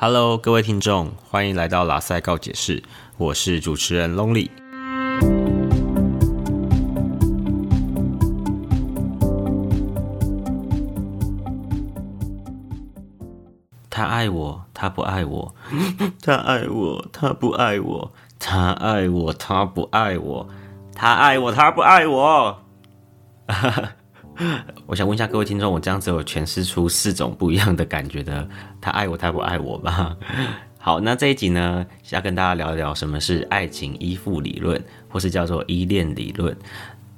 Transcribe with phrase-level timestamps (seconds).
[0.00, 2.84] Hello，各位听众，欢迎来到拉塞告解室，
[3.16, 4.48] 我是主持人 Lonely。
[13.90, 15.52] 他爱我，他不爱我；
[16.22, 20.46] 他爱我，他不爱我；他爱我，他不爱我；
[20.94, 22.58] 他爱我，他不爱我。
[24.86, 28.48] 我想问一下各位听众，我这样子有诠释出四种不一样的感觉的
[28.80, 30.16] “他爱我，他不爱我”吧？
[30.78, 36.56] 好，那这一集呢，要跟大家聊一聊什么是爱情依附理论，或是叫做依恋理论。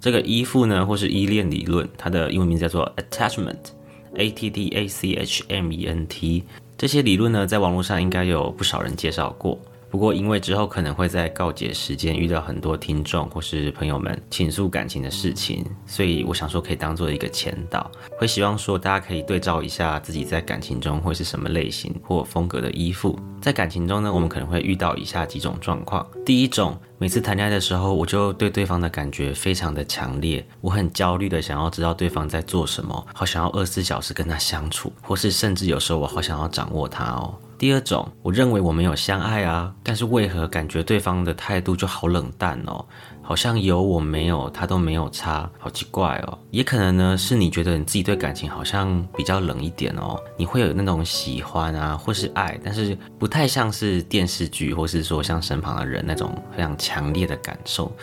[0.01, 6.43] 这个依附呢，或是依恋理论，它的英文名叫做 attachment，a t t a c h m e n t。
[6.79, 9.61] 这些理论呢，在网络上应该有不少人介绍过。
[9.91, 23.19] 不过，因为之后可能会在告解时间遇到很多听众或是朋友们倾诉感情的事情，所以我想说可以当做一个前导，会希望说大家可以对照一下自己在感情中会是什么类型或风格的依附。
[23.41, 37.35] 在感情中呢，我们可能会遇到以下几种状况：第一种，每次谈恋爱的时候，我就对对方的感觉非常的强烈，我很焦虑的想要知道对方在做什么，好想要二十四小时跟他相处，或是甚至有时候我好想要掌握他哦。
[37.61, 42.83] 第二种，我认为我们有相爱啊，但是为何感觉对方的态度就好冷淡哦？
[43.21, 46.39] 好像有我没有他都没有差，好奇怪哦。
[46.51, 57.95] 也可能呢，是你觉得你自己对感情好像比较冷一点哦，你会有那种喜欢啊，或是爱，但是不太像是电视剧，或是说像身旁的人那种非常强烈的感受。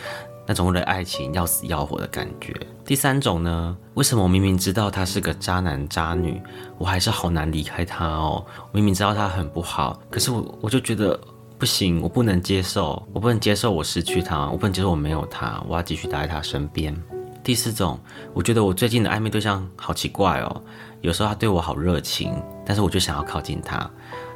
[0.48, 2.56] 那种为了爱情要死要活的感觉。
[2.82, 3.76] 第三种呢？
[3.92, 6.40] 为什么我明明知道他是个渣男渣女，
[6.78, 8.42] 我还是好难离开他哦？
[8.72, 11.20] 我明明知道他很不好，可是我我就觉得
[11.58, 16.96] 不行，我不能接受，我不能接受我失去他，我不能接受我没有他，我要继续待在他身边。
[17.44, 18.00] 第四种，
[18.32, 20.62] 我觉得我最近的暧昧对象好奇怪哦，
[21.02, 22.32] 有时候他对我好热情，
[22.64, 23.78] 但是我就想要靠近他，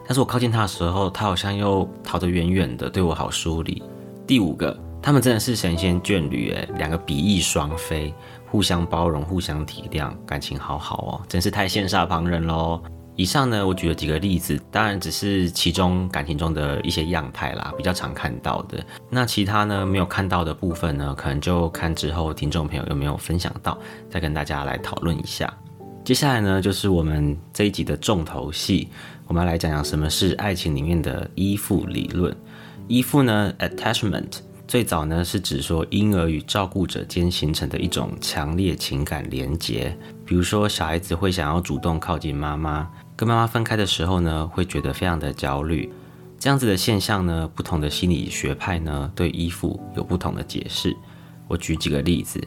[0.06, 3.82] 但是我靠近他的时候，他好像又逃得远远的，对我好疏离。
[4.26, 4.78] 第五个。
[5.02, 8.14] 他们真的是神仙眷侣诶，两个比翼双飞，
[8.46, 12.80] 互相包容，互相体谅，感情好好哦，真是太羡煞旁人喽。
[13.16, 18.82] 以上呢，我举了几个例子，当然只是其中感情中的一些样态啦，比较常看到的。
[19.10, 23.76] 那其他呢，没有看到的部分呢，可能就看之后听众朋友有没有分享到，
[24.08, 25.52] 再跟大家来讨论一下。
[26.04, 28.88] 接下来呢，就是我们这一集的重头戏，
[29.26, 32.34] 我们要来讲讲什么是爱情里面的依附理论。
[32.86, 34.38] 依附呢，attachment。
[34.72, 39.94] 最早呢是指说婴儿与照顾者间形成的一种强烈情感连结，
[40.24, 45.92] 比如说小孩子会想要主动靠近妈妈，跟妈妈分开的时候呢会觉得非常的焦虑。
[46.38, 50.96] 这样子的现象呢，不同的心理学派呢对依附有不同的解释。
[51.48, 52.40] 我举几个例子，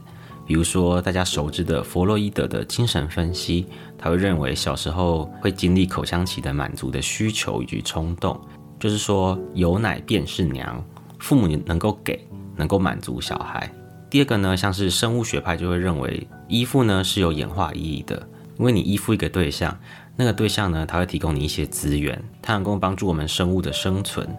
[0.47, 3.68] 比如说大家熟知的弗洛伊德的精神分析，
[4.00, 8.42] 他会认为小时候会经历口腔期的满足的需求以及冲动，
[8.80, 10.84] 就是说有奶便是娘。
[11.25, 12.24] 父母能够给，
[12.56, 13.68] 能够满足小孩。
[14.12, 18.16] 第二个呢，像是生物学派就会认为依附呢是有演化意义的，
[18.59, 19.75] 因为你依附一个对象，
[20.16, 24.30] 那个对象呢，它会提供你一些资源，它能够帮助我们生物的生存。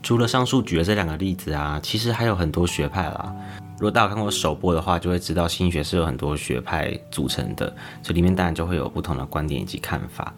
[0.00, 3.34] 除了上述举的这两个例子啊，其实还有很多学派啦。
[3.72, 10.32] 如果大家看过首播的话，就会知道心理学是有很多学派组成的，这里面当然就会有不同的观点以及看法。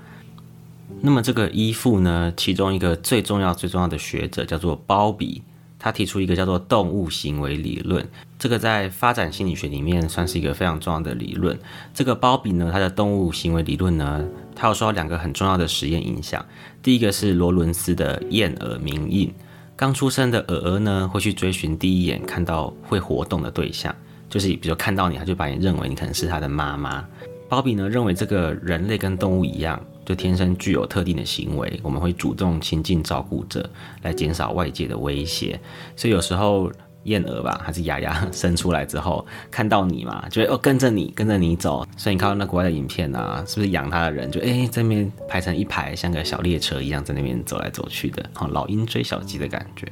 [1.02, 5.42] 那么这个依附呢，其中一个最重要最重要的学者叫做鲍比。
[5.84, 8.02] 他提出一个叫做动物行为理论，
[8.38, 11.58] 这个在发展心理学里面算是一个非常重要的理论。
[11.92, 14.24] 这个鲍比呢，他的动物行为理论呢，
[14.56, 16.42] 他有受到两个很重要的实验影响。
[16.82, 19.30] 第一个是罗伦斯的燕耳鸣印，
[19.76, 23.94] 刚出生的鹅鹅呢，会去追寻第一眼看到会活动的对象，
[24.30, 27.06] 就是比如看到你，他就把你认为你可能是他的妈妈。
[27.46, 29.78] 鲍比呢认为这个人类跟动物一样。
[30.04, 33.68] 就天生具有特定的行为，我们会主动亲近照顾者，
[34.02, 35.58] 来减少外界的威胁。
[35.96, 36.70] 所以有时候
[37.04, 41.86] 燕儿吧，还是鸭鸭生出来之后，看到你嘛，就会哦跟着你，跟着你走。
[41.96, 49.86] 所以你看到那国外的影片啊，是不是养它的人就哎这边排成一排，像个小列车一样在那边走来走去的，好老鹰追小鸡的感觉。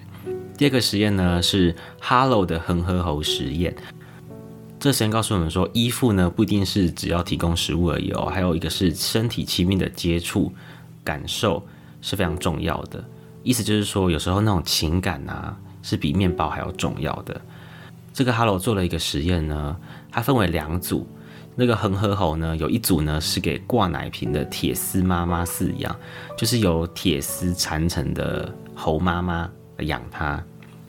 [0.57, 3.75] 第二个实验呢是 Hello 的恒河猴实验。
[4.83, 10.53] 这实验告诉我们说，依附呢不一定是只要提供食物而已哦，还有一个是身体亲密的接触
[11.05, 11.65] 感受
[12.01, 13.05] 是非常重要的。
[13.45, 17.41] 意思就是说，有时候那种情感啊是比面包还要重要的。
[18.13, 19.77] 这个 Hello 做了一个实验呢，
[20.11, 21.07] 它分为两组，
[21.55, 25.95] 那个恒河猴呢有一组呢是给挂奶瓶的铁丝妈妈饲养，
[26.37, 29.49] 就是由铁丝缠成的猴妈妈
[29.79, 30.43] 养它。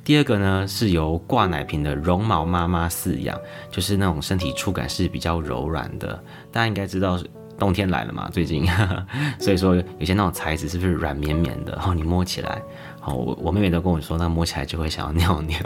[0.04, 3.40] 第二个呢，是由挂奶瓶的绒毛妈妈饲养，
[3.72, 6.22] 就是那种身体触感是比较柔软的。
[6.52, 7.18] 大家应该知道，
[7.58, 8.68] 冬天来了嘛，最近，
[9.40, 11.72] 所以说有些那种材质是不是软绵绵的？
[11.74, 12.62] 然后你摸起来，
[13.00, 15.58] 好，我我妹妹都跟我说，那摸起来就会想要尿尿。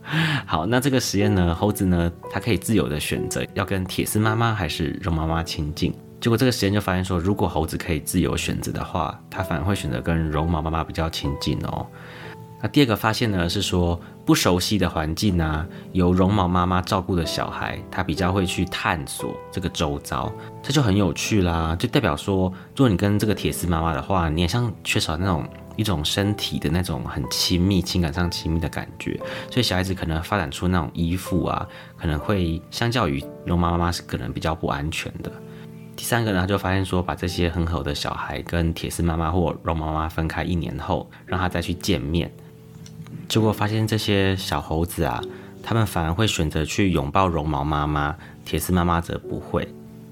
[0.44, 5.94] 好，那这个实验呢，猴子呢，它可以自由的选择要跟铁丝妈妈还是绒妈妈亲近。
[6.20, 11.86] 结果这个实验就发现说，如果猴子可以自由选择的话，它反而会选择跟绒毛妈妈比较亲近哦。
[12.60, 20.32] 那第二个发现呢，是说不熟悉的环境啊，由绒毛妈妈照顾的小孩，他比较会去探索这个周遭，
[20.62, 21.76] 这就很有趣啦。
[21.78, 29.16] 就代表说，如果你跟这个铁丝妈妈的话，你也像缺少那种一种身体的那种很亲密、情感上亲密的感觉，
[29.48, 31.64] 所以小孩子可能发展出那种依附啊，
[31.96, 35.30] 可能会相较于绒毛妈妈是可能比较不安全的。
[35.94, 42.28] 第三个呢，他就发现说，把这些很好的小孩跟铁丝妈妈或绒毛妈妈分开一年后，让他再去见面。
[43.28, 45.22] 结果发现这些小猴子啊，
[45.62, 49.68] 他们反而会选择去拥抱绒毛妈妈，铁丝妈妈则不会。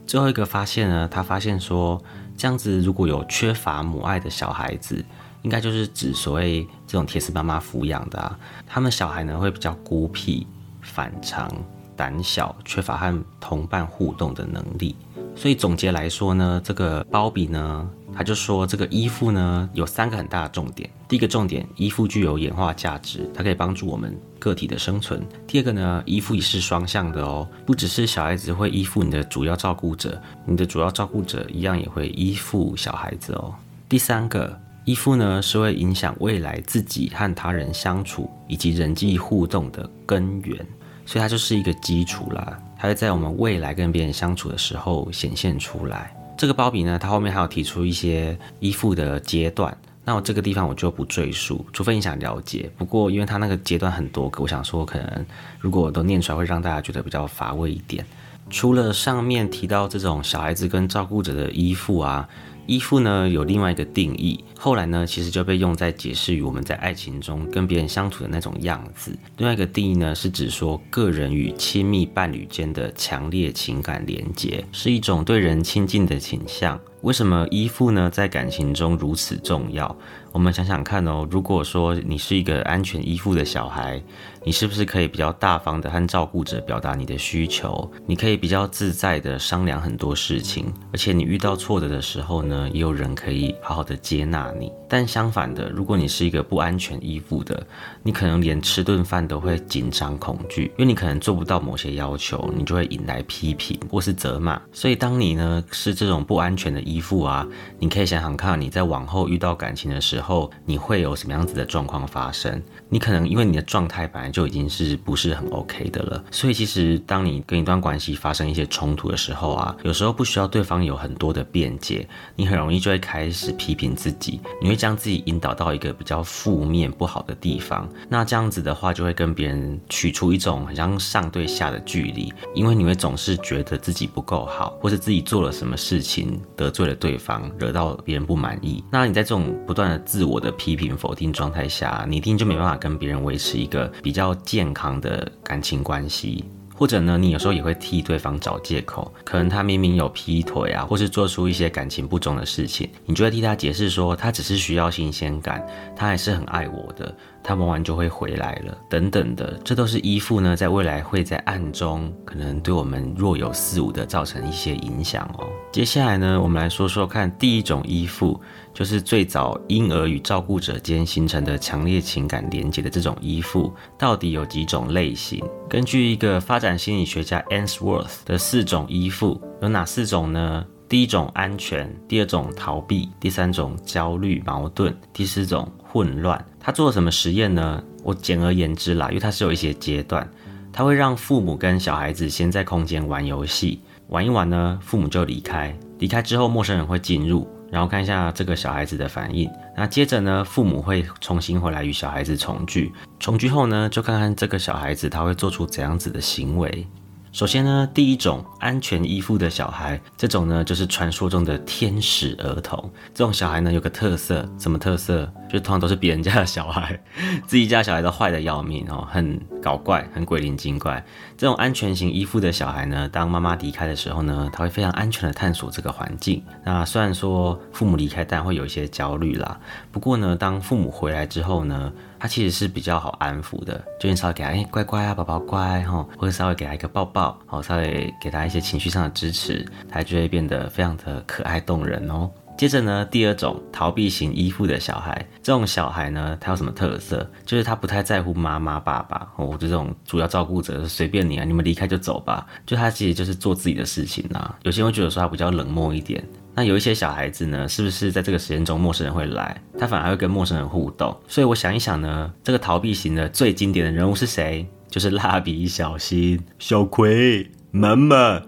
[0.06, 2.02] 最后一个发现呢，他发现说，
[2.36, 5.04] 这样子如果有缺乏母爱的小孩子，
[5.42, 10.46] 应该就是指所谓这种铁丝妈妈抚养的啊，他们小孩呢会比较孤僻、
[10.82, 11.50] 反常、
[11.96, 14.94] 胆小，缺乏和同伴互动的能力。
[15.34, 17.88] 所以总结来说呢，这个包比呢。
[18.16, 20.88] 他就说，这个依附呢有三个很大的重点。
[21.06, 25.22] 第一个重点，依附具有演化价值，它可以帮助我们个体的生存。
[25.46, 33.54] 第二个呢，依附也是双向的哦，不只是小孩子会依附你的主要照顾者，你的主要照顾者一样也会依附小孩子哦。
[33.88, 40.66] 第三个，依附呢是会影响未来自己和他人相处以及人际互动的根源，
[41.04, 46.12] 所以它就是一个基础啦，它会在我们未来跟别人相处的时候显现出来。
[46.36, 52.70] 这个包比呢，它后面还有提出一些依附的阶段，那我这个地方我就不赘述，除非你想了解。
[52.76, 55.26] 不过因为它那个阶段很多个，我想说可能
[55.58, 58.04] 如果都念出来会让大家觉得比较乏味一点。
[58.50, 62.28] 除了上面提到这种小孩子跟照顾者的依附啊。
[62.66, 69.16] 依附呢有另外一个定义，后来呢其实就被用在解释于我们在爱情中跟别人相处的那种样子。
[69.38, 76.78] 另外一个定义呢是指说个人与亲密伴侣间的强烈情感连结，是一种对人亲近的倾向。
[77.02, 79.96] 为什么依附呢在感情中如此重要？
[80.32, 84.02] 我们想想看哦，如果说你是一个安全依附的小孩。
[84.46, 87.90] 你是不是可以比较大方的和照顾者表达你的需求？
[88.06, 94.70] 你可以比较自在的商量很多事情，而且你遇到挫折的时候呢，也有人可以好好的接纳你。
[94.88, 97.60] 但相反的，如果你是一个不安全依附的，
[98.04, 104.62] 你可能连吃顿饭都会紧张恐惧，因为你可能做不到某些要求，你就会引来批评或是责骂。
[104.72, 107.44] 所以当你呢是这种不安全的依附啊，
[107.80, 112.62] 你可以想想看，你在往后遇到感情的时候，你会有什么样子的状况发生？
[112.88, 127.88] 你可能因为你的状态本来就已经是不是很 OK 的了，所以其实当你跟一段关系发生一些冲突的时候啊，有时候不需要对方有很多的辩解，你很容易就会开始批评自己，你会将自己引导到一个比较负面不好的地方。
[128.10, 138.84] 那这样子的话，就会跟别人取出一种很像上对下的距离，因为你会总是觉得自己不够好，或是自己做了什么事情得罪了对方，惹到别人不满意。
[138.92, 142.76] 那你在这种不断的自我的批评否定状态下，你一定就没办法。
[142.76, 146.44] 跟别人维持一个比较要健康的感情关系。
[146.78, 165.48] 或者呢，你有时候也会替对方找借口，可能他明明有劈腿啊，或是做出一些感情不忠的事情，你就会替他解释说，他只是需要新鲜感，他还是很爱我的，他玩完就会回来了，等等的，这都是依附呢，在未来会在暗中可能对我们若有似无的造成一些影响哦。
[165.72, 168.38] 接下来呢，我们来说说看第一种依附，
[168.76, 175.42] 就是最早婴儿与照顾者间形成的强烈情感连接的这种依附，到底有几种类型？
[175.66, 176.76] 根据一个发展。
[176.76, 180.66] 心理学家 Answorth 的四种依附有哪四种呢？
[180.90, 186.44] 第一种安全，第二种逃避，第三种焦虑矛盾，第四种混乱。
[186.60, 187.82] 他做了什么实验呢？
[188.02, 190.28] 我简而言之啦，因为他是有一些阶段，
[190.70, 197.48] 他会让父母跟小孩子先在空间玩游戏，玩一玩呢，父母就离开，离开之后陌生人会进入。
[197.76, 202.90] 然后看一下这个小孩子的反应，那接着呢，父母会重新回来与小孩子重聚，
[203.20, 206.86] 重聚后呢，就看看这个小孩子他会做出怎样子的行为。
[207.32, 212.90] 首先呢，第一种安全依附的小孩，这种呢就是传说中的天使儿童。
[213.12, 215.30] 这种小孩呢有个特色，什么特色？
[215.46, 216.98] 就通常都是别人家的小孩，
[217.46, 221.04] 自己家小孩都坏的要命哦，很搞怪，很鬼灵精怪。
[221.36, 226.42] 这种安全型依附的小孩呢，当妈妈离开的时候呢，他会非常安全的探索这个环境。
[226.64, 229.58] 那虽然说父母离开，但会有一些焦虑啦。
[229.92, 242.30] 不过呢，当父母回来之后呢，他其实是比较好安抚的，就你稍微给他哎乖乖啊，宝宝乖哈，或者稍微给他一个抱抱，好，稍微给他一些情绪上的支持，他就会变得非常的可爱动人哦。
[242.56, 247.28] 接着呢，第二种逃避型依附的小孩，这种小孩呢，他有什么特色？
[247.44, 252.46] 就是他不太在乎妈妈、爸爸，哦，这种主要照顾者，随便你啊，你们离开就走吧。
[252.64, 254.56] 就他其实就是做自己的事情啊。
[254.62, 256.24] 有些人会觉得说他比较冷漠一点。
[256.54, 261.14] 那有一些小孩子呢，是不是在这个时间中陌生人会来，他反而会跟陌生人互动？
[261.28, 264.66] 所以我想一想呢，这个逃避型的最经典的人物是谁？
[264.88, 268.40] 就是蜡笔小新、小葵、妈妈。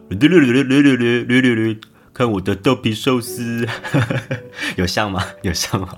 [2.18, 3.64] 看我的豆皮寿司，
[4.74, 5.24] 有像吗？
[5.42, 5.88] 有像吗？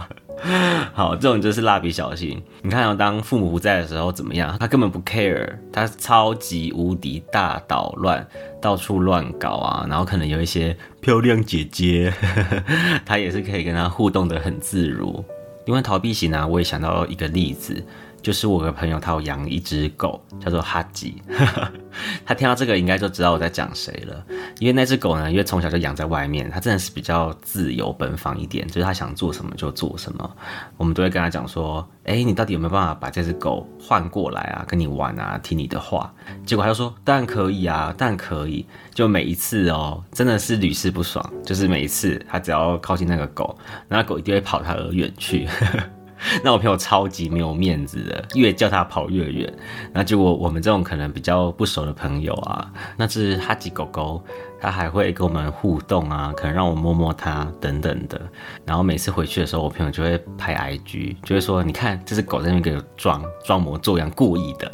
[0.93, 2.39] 好，这种就是蜡笔小新。
[2.61, 4.55] 你看，当父母不在的时候怎么样？
[4.61, 8.27] 他根本不 care，他超级无敌大捣乱，
[8.61, 9.87] 到处乱搞啊。
[9.89, 12.13] 然后可能有一些漂亮姐姐，
[13.07, 15.25] 他也是可以跟他互动的很自如。
[15.65, 17.83] 因为逃避型呢，我也想到一个例子。
[18.23, 21.23] 就是我的朋友，他有养一只狗，叫做哈吉。
[22.25, 24.25] 他听到这个应该就知道我在讲谁了，
[24.59, 30.37] 因为那只狗呢，因为从小就养在外面，它真的是比较自由奔放一点，就是它想做什么就做什么。
[30.77, 36.13] 我们都会跟他讲说，哎，你到底有没有办法把这只狗换过来啊，跟你玩啊，听你的话？
[36.47, 38.65] 结果他就说，当然可以啊，当然可以。
[38.95, 43.57] 就每一次哦，真的是屡试不爽，就是每一次他只要靠近那个狗，
[43.89, 45.49] 那狗一定会跑他而远去。
[46.45, 49.53] 那我朋友超级没有面子的，越叫他跑越远。
[49.93, 54.23] 那结果我们这种可能比较不熟的朋友啊，那只哈吉狗狗，
[54.61, 58.21] 它还会跟我们互动啊，可能让我摸摸它等等的。
[58.67, 64.71] 然后每次回去的时候，我朋友就会拍 IG，就会说：“你看，这只狗在那边给装装模作样，故意的。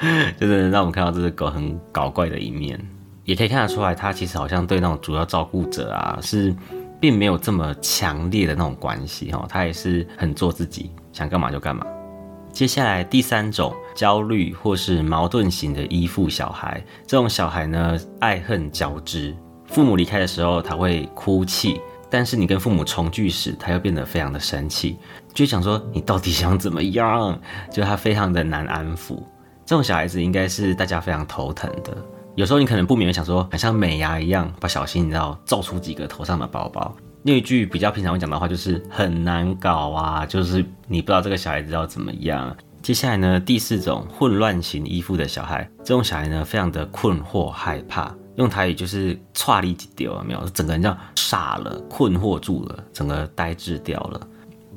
[0.38, 2.78] ”就是让我们看到这只狗很搞怪的一面，
[3.24, 6.54] 也可以看得出来，它其实好像对那种主要照顾者啊是。
[7.00, 11.84] 并没有这么强烈的那种关系哈，他也是很做自己，想干嘛就干嘛。
[12.52, 19.34] 接下来第三种焦虑或是矛盾型的依附小孩，这种小孩呢爱恨交织，
[19.66, 21.80] 父母离开的时候他会哭泣，
[22.10, 24.98] 但是你跟父母重聚时，他又变得非常的生气，
[25.32, 27.40] 就想说你到底想怎么样？
[27.72, 29.22] 就他非常的难安抚。
[29.64, 31.96] 这种小孩子应该是大家非常头疼的。
[32.36, 36.94] 有时候你可能不免想说，很像美牙一样，不小心你知道造出几个头上的包包。
[37.24, 42.56] 另一句比较平常会讲的话就是很难搞啊，就是你不知道这个小孩子要怎么样。
[42.80, 54.20] 接下来呢，第四种混乱型依附的小孩，这种小孩呢非常的困惑害怕，用台语就是差力几丢，没有，整个人这样傻了，困惑住了，整个呆滞掉了。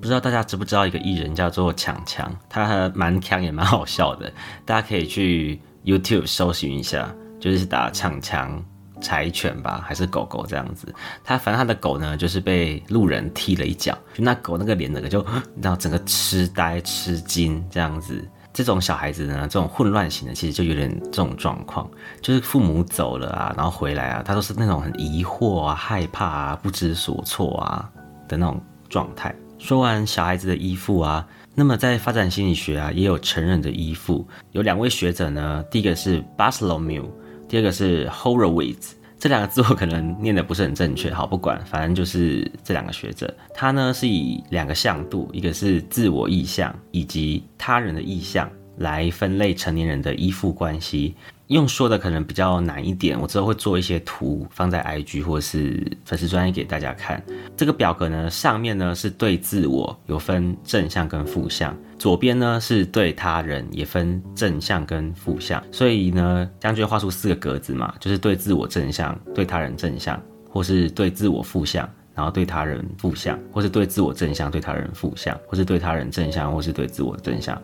[0.02, 4.30] 不知道大家知不知道一个艺人叫做强强，他蛮强也蛮好笑的，
[4.66, 7.10] 大家可以去 YouTube 搜寻一下。
[7.44, 8.64] 就是打抢枪
[9.02, 10.96] 柴犬吧，还是狗狗这样子？
[11.26, 15.20] 他反正他的狗呢，就是被路人踢了一脚，就那狗那个脸那个就，
[15.54, 18.26] 你知道整个痴呆吃惊这样子。
[18.54, 21.86] 这种小孩子呢，这种混乱型的，其实就有点这种状况，
[22.22, 27.92] 就是父母走了啊，然后回来啊，他都是那种很疑惑啊、害怕啊、不知所措啊
[28.26, 29.36] 的那种状态。
[29.60, 31.28] 说完小孩子的依附啊。
[31.56, 34.28] 那么在发展心理学啊，也有成人的依附。
[34.54, 37.06] 有两位学者呢，第一个是 Bartholomew，
[37.54, 38.94] 第二个是 Horowitz。
[39.20, 43.32] 这两个字我可能念的不是很正确，好不管，反正就是这两个学者。
[43.54, 51.14] 他呢是以两个向度，一个是自我意向以及他人的意向来分类成年人的依附关系。
[51.48, 57.24] 用说的可能比较难一点，我之后会做一些图放在 IG 或是粉丝专页给大家看。
[57.56, 71.90] 这个表格呢，上面呢是对自我有分正向跟负向，左边呢是对他人也分正向跟负向，所以呢，将军画出四个格子嘛，就是对自我正向、对他人正向，或是对自我负向。
[72.16, 77.60] 然后对他人负向，或是对自我正向；对他人负向，或是对他人正向，或是对自我正向。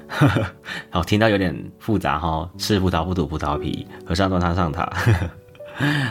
[0.90, 2.50] 好，听到有点复杂哈。
[2.58, 4.92] 吃葡萄不吐葡萄皮，和尚端汤上塔。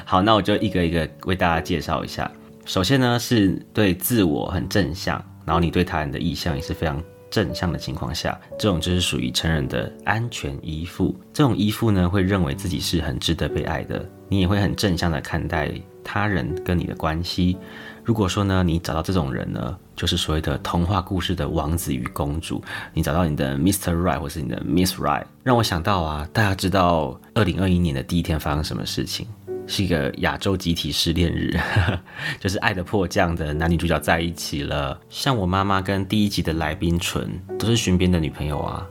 [0.05, 2.31] 好，那我就一个一个为大家介绍一下。
[2.69, 11.19] 首先呢，是对自我很正向，然后你对他人的意向也是非常正向的情况下，这种就是属于成人的安全依附。
[11.33, 15.73] 这种依附呢，会认为自己是很值得被爱的，你也会很正向的看待
[16.05, 17.57] 他人跟你的关系。
[18.05, 23.97] 如果说呢，你找到这种人呢，就是所谓的童话故事的王子与公主，你找到你的 Mr.
[23.97, 29.27] Right 或是你的 Miss Right，让我想到啊，大家知道二零二一年的第一天发生什么事情？
[29.69, 31.57] 是一个亚洲集体失恋日，
[32.41, 34.99] 就是《爱的迫降》的男女主角在一起了。
[35.11, 38.89] 像我妈妈跟第一集的来宾纯都是寻边的女朋友啊，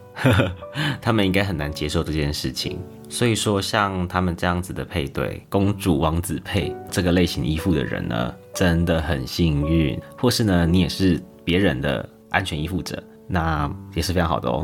[1.02, 2.80] 他们应该很难接受这件事情。
[3.10, 10.00] 所以说，像他们这样子的配对，公主王子配这个类型依附的人呢，真的很幸运。
[10.18, 14.64] 或是呢，你也是别人的安全依附者，那也是非常好的哦。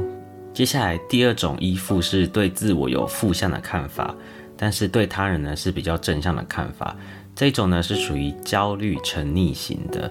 [0.53, 4.13] 接下来第二种依附是对自我有负向的看法，
[4.63, 6.95] 但是对他人呢是比较正向的看法。
[7.35, 10.09] 这种呢是属于焦虑沉溺型的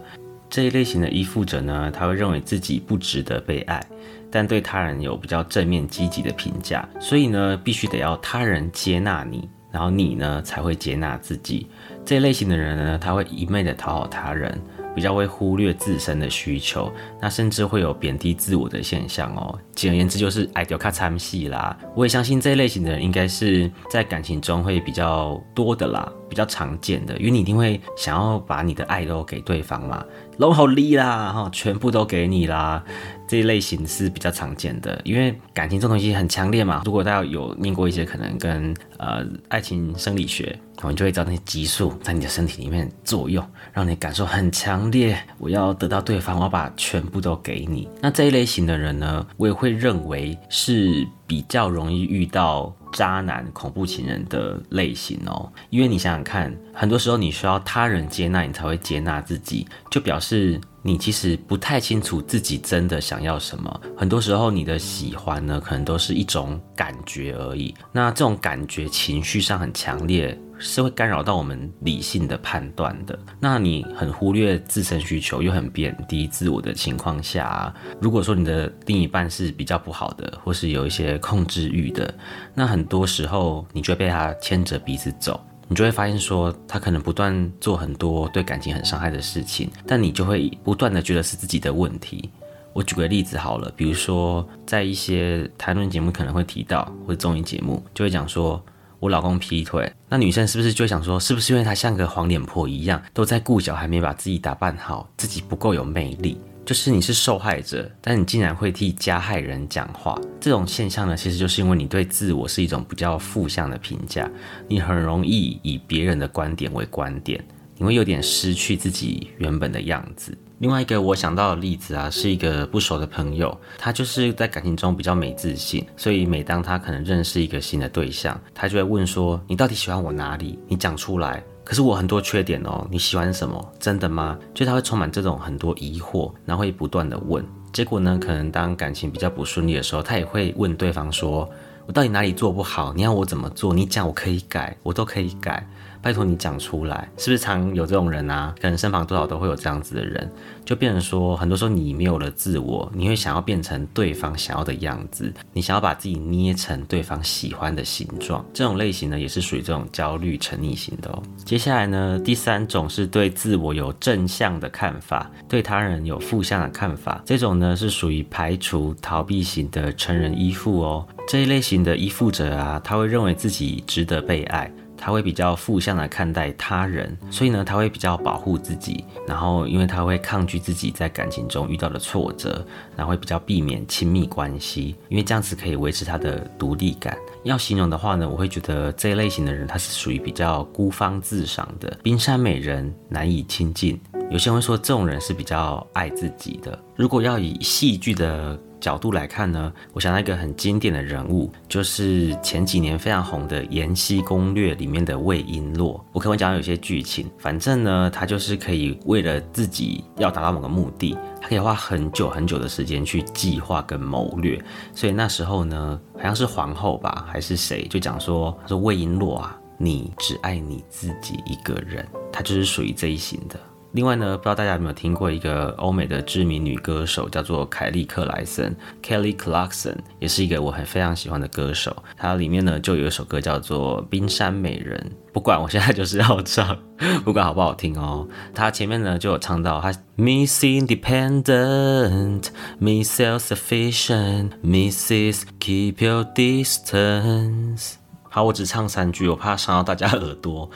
[0.50, 3.82] 这一类型的依附者呢，他会认为自己不值得被爱，
[4.30, 11.66] 但对他人有比较正面积极的评价，所以呢必须得要他人接纳你，然后你呢才会接纳自己。
[12.04, 14.60] 这一类型的人呢，他会一昧的讨好他人。
[14.94, 19.58] 比较会忽略自身的需求，那甚至会有贬低自我的现象哦。
[19.74, 21.76] 简而言之，就是爱丢卡参戏啦。
[21.94, 30.04] 我也相信这一类型的人应该是在感情中会比较多的啦，比较常见的，因为你一定会想要把你的爱都给对方嘛，
[30.38, 32.84] 拢好利啦哈，全部都给你啦。
[33.32, 36.82] 这一类型是比较常见的，因为感情这东西很强烈嘛。
[36.84, 45.18] 如果大家有念过一些可能跟呃爱情生理学，然后你就会知道那些激素在你的身体里面作用，让你感受很强烈。
[45.38, 47.88] 我要得到对方，我要把全部都给你。
[48.02, 55.50] 那这一类型的人呢，我也会认为是比较容易遇到渣男、恐怖情人的类型哦。
[55.70, 60.60] 因为你想想看，很多时候你需要他人接纳你才会接纳自己，就表示。
[60.84, 67.72] 你其实不太清楚自己真的想要什么，很多时候你的喜欢呢，可能都是一种感觉而已。
[67.92, 73.16] 那这种感觉情绪上很强烈，是会干扰到我们理性的判断的。
[73.38, 82.12] 那你很忽略自身需求，又很贬低自我的情况下，如果说你的另一半是比较不好的，或是有一些控制欲的，
[82.56, 85.40] 那很多时候你就会被他牵着鼻子走。
[85.72, 92.28] 你就会发现，说他可能不断做很多对感情很伤害的事情，但你就会不断的觉得是自己的问题。
[92.74, 98.62] 我举个例子好了，比如说在一些谈论节目可能会提到，或者综艺节目就会讲说，
[99.00, 106.38] 我老公劈腿，那女生是不是就会想说，是不是因为他像个黄脸婆一样，都在顾小孩，没把自己打扮好，自己不够有魅力？
[106.64, 114.30] 就是你是受害者，但你竟然会替加害人讲话，这种现象呢，其实就是因为你对自我是一种比较负向的评价，
[114.68, 117.44] 你很容易以别人的观点为观点，
[117.76, 120.36] 你会有点失去自己原本的样子。
[120.58, 130.56] 另外一个我想到的例子啊，是一个不熟的朋友，他就是在感情中比较没自信，所以每当他可能认识一个新的对象，他就会问说：“你到底喜欢我哪里？
[130.68, 133.72] 你讲出来。”可是我很多缺点哦，你喜欢什么？
[133.78, 134.38] 真的吗？
[134.52, 137.44] 就他会充满这种很多疑惑，然后会不断的问。
[137.72, 141.48] 结果呢，可能当感情比较不顺利的时候，他也会问对方说
[141.86, 142.92] ：“我到底哪里做不好？
[142.94, 143.72] 你要我怎么做？
[143.72, 145.66] 你讲我可以改，我都可以改。”
[146.02, 148.52] 拜托你讲出来，是不是常有这种人啊？
[148.60, 150.28] 可能身旁多少都会有这样子的人，
[150.64, 158.44] 就变成说，很多时候你没有了自我，你会想要变成对方想要的样子，你想要把自己捏成对方喜欢的形状。
[158.52, 161.22] 这种类型呢，也是属于这种焦虑沉溺型的哦。
[161.44, 167.22] 接下来呢，第三种是对自我有正向的看法，对他人有负向的看法。
[167.24, 171.06] 这种呢，是属于排除逃避型的成人依附哦。
[171.28, 174.68] 这一类型的依附者啊，他会认为自己值得被爱。
[175.04, 182.64] 他会比较负向的看待他人，所以呢，他会比较保护自己，然后因为他会抗拒自己在感情中遇到的挫折，
[182.96, 187.18] 然后会比较避免亲密关系，因为这样子可以维持他的独立感。
[187.42, 194.00] 要形容的话呢，我会觉得这一类型的人他是属于比较孤芳自赏的，冰山美人难以亲近。
[194.30, 196.78] 有些人会说这种人是比较爱自己的。
[196.94, 205.98] 如果要以戏剧的角度来看呢，我想到一个很经典的人物，就是前几年非常红的《延禧攻略》里面的魏璎珞。
[206.12, 214.60] 我可能讲有些剧情，反正呢，她就是可以为了自己要达到某个目的，他可以花很久很久的时间去计划跟谋略。
[214.92, 223.60] 所以那时候呢，好像是皇后吧，还是谁，就讲说，说魏璎珞啊，你只爱你自己一个人，他就是属于这一型的。
[223.92, 231.94] 另外呢，不知道大家有没有听过一个欧美的知名女歌手，叫做凯莉克莱森 （Kelly Clarkson），也是一个我很非常喜欢的歌手。
[232.16, 234.98] 她里面呢就有一首歌叫做《冰山美人》，
[235.32, 236.74] 不管我现在就是要唱，
[237.22, 238.26] 不管好不好听哦。
[238.54, 242.46] 她前面呢就有唱到，它 Miss Independent,
[242.80, 247.96] Miss Self-Sufficient, misses Keep Your Distance。
[248.30, 250.70] 好，我只唱三句，我怕伤到大家耳朵。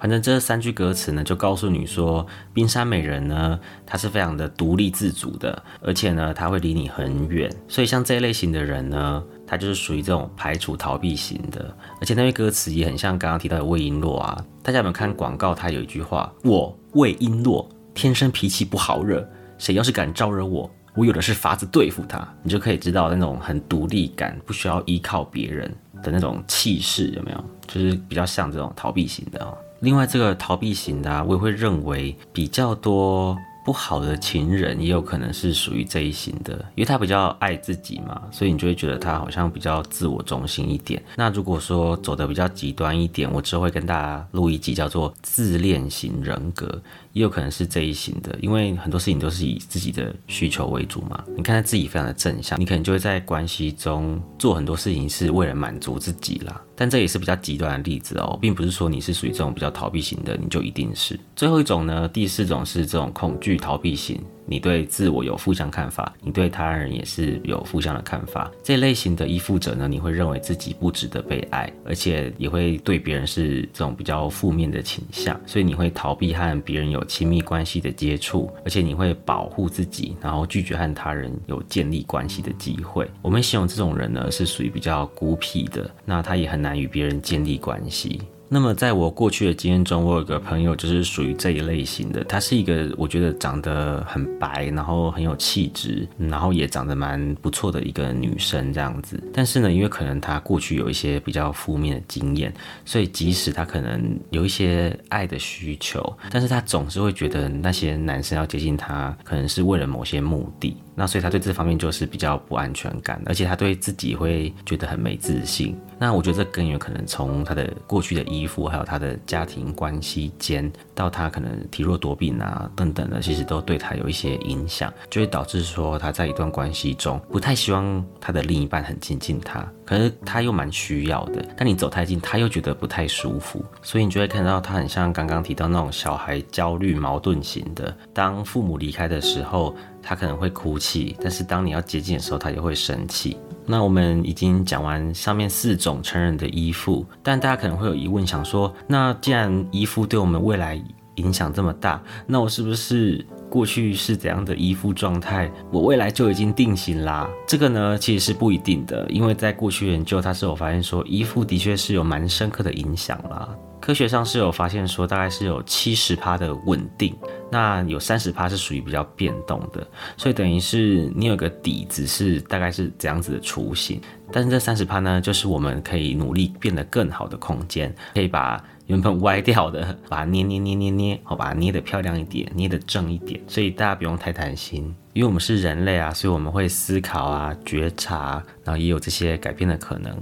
[0.00, 7.50] 反正这三句歌词呢，就告诉你说，冰山美人呢，她是非常的独立自主的，而且呢，她会离你很远。
[7.66, 11.74] 所以像这一类型的人呢，他就是属于这种排除逃避型的。
[12.00, 14.44] 而且那句歌词也很像刚刚提到的魏璎珞啊。
[14.62, 15.54] 大家有没有看广告？
[15.54, 19.26] 他有一句话：我魏璎珞天生脾气不好惹，
[19.58, 22.26] 谁要是敢招惹我，我有的是法子对付他。
[22.42, 27.44] 你就可以知道那种很独立感，不需要依靠别人的那种气势，有没有？
[27.66, 29.56] 就是比较像这种逃避型的哦。
[29.80, 41.02] 另外，这个逃避型的，我也会认为比较多不好的情人，也有可能是属于这一型的，因为他比较爱自己嘛，所以你就会觉得他好像比较自我中心一点。
[41.16, 46.80] 那如果说走的比较极端一点，我之后会跟大家录一集叫做自恋型人格。
[47.18, 51.24] 也有可能是这一型的，因为很多事情都是以自己的需求为主嘛。
[51.36, 56.62] 你看他自己非常的正向，你可能就会在关系中做很多事情是为了满足自己啦。
[56.76, 61.18] 但这也是比较极端的例子哦，并不是说你是属于这种比较逃避型的，你就一定是。
[61.34, 64.22] 最后一种呢，第四种是这种恐惧逃避型。
[64.48, 68.50] 你对自我有负向看法，你对他人也是有负向的看法。
[68.62, 83.06] 这类型的依附者呢，你会认为自己不值得被爱，而且也会对别人是这种比较负面的倾向，所以你会逃避和别人有亲密关系的接触，而且你会保护自己，然后拒绝和他人有建立关系的机会。
[83.20, 88.22] 我们形容这种人呢，是属于比较孤僻的，那他也很难与别人建立关系。
[88.50, 92.24] 那么，在我过去的经验中，我有个朋友就是属于这一类型的。
[92.24, 99.22] 她是一个我觉得长得很白，然后很有气质，然后也长得蛮不错的一个女生这样子。
[99.34, 102.50] 但是呢，因为可能她过去有一些比较负面的经验，
[102.86, 110.74] 所以即使她可能有一些爱的需求，但是她总是会觉得那些男生要接近她，可能是为了某些目的。
[110.98, 115.78] 那所以他对这方面就是比较不安全感，而且他对自己会觉得很没自信。
[116.00, 129.64] 那我觉得这根源可能从他的过去的依附，还有他的家庭关系间，到他可能体弱多病啊等等的，其实都对他有一些影响，就会导致说他在一段关系中不太希望他的另一半很亲近他。
[129.84, 137.96] 可是他又蛮需要的，但你走太近，他又觉得不太舒服，所以你就会看到他很像刚刚提到那种小孩焦虑矛盾型的。
[138.12, 139.74] 当父母离开的时候，
[140.08, 143.36] 他可能会哭泣，但是当你要接近的时候，他也会生气。
[143.66, 150.82] 那我们已经讲完上面四种成人的依附，但大家可能会有疑问，想说，那既然依附对我们未来
[151.16, 153.22] 影响这么大，那我是不是？
[153.50, 157.28] 过去是怎样的依附状态，我未来就已经定型啦。
[157.46, 163.48] 这个呢，其实是不一定的，因为在过去研究，它是有发现说，依附的确是有蛮深刻的影响啦。
[163.80, 167.16] 科学上是有发现说，大概是有七十趴的稳定，
[167.50, 169.86] 那有三十趴是属于比较变动的。
[170.16, 174.00] 所以等于是你有个底子是大概是怎样子的雏形，
[174.32, 178.62] 但是这三十趴呢，就是我们可以努力变得更好的空间，可以把。
[178.88, 183.38] 原本歪掉的， 把它捏捏捏捏捏，好，把它捏得漂亮一点，捏得正一点。
[183.46, 190.16] 所以大家不用太担心，因为我们是人类啊，所以我们会思考啊，觉察，然后也有这些改变的可能。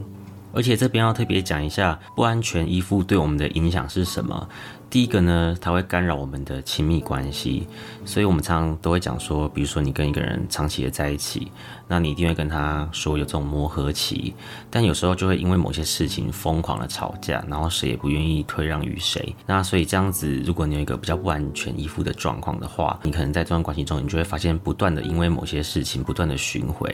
[0.57, 4.49] 而且这边要特别讲一下，不安全依附对我们的影响是什么。
[4.89, 7.67] 第一个呢，它会干扰我们的亲密关系，
[8.05, 11.51] 所以我们常常都会讲说，比如说你跟一个人长期的在一起，
[11.89, 14.33] 那你一定会跟他说有这种磨合期，
[14.71, 19.35] 但有时候就会因为某些事情疯狂的吵架，然后谁也不愿意退让于谁。
[19.45, 26.89] 那所以这样子，如果你有一个比较不安全依附的状况的话，你可能在这段关系中，你就会发现不断的因为某些事情不断的巡回，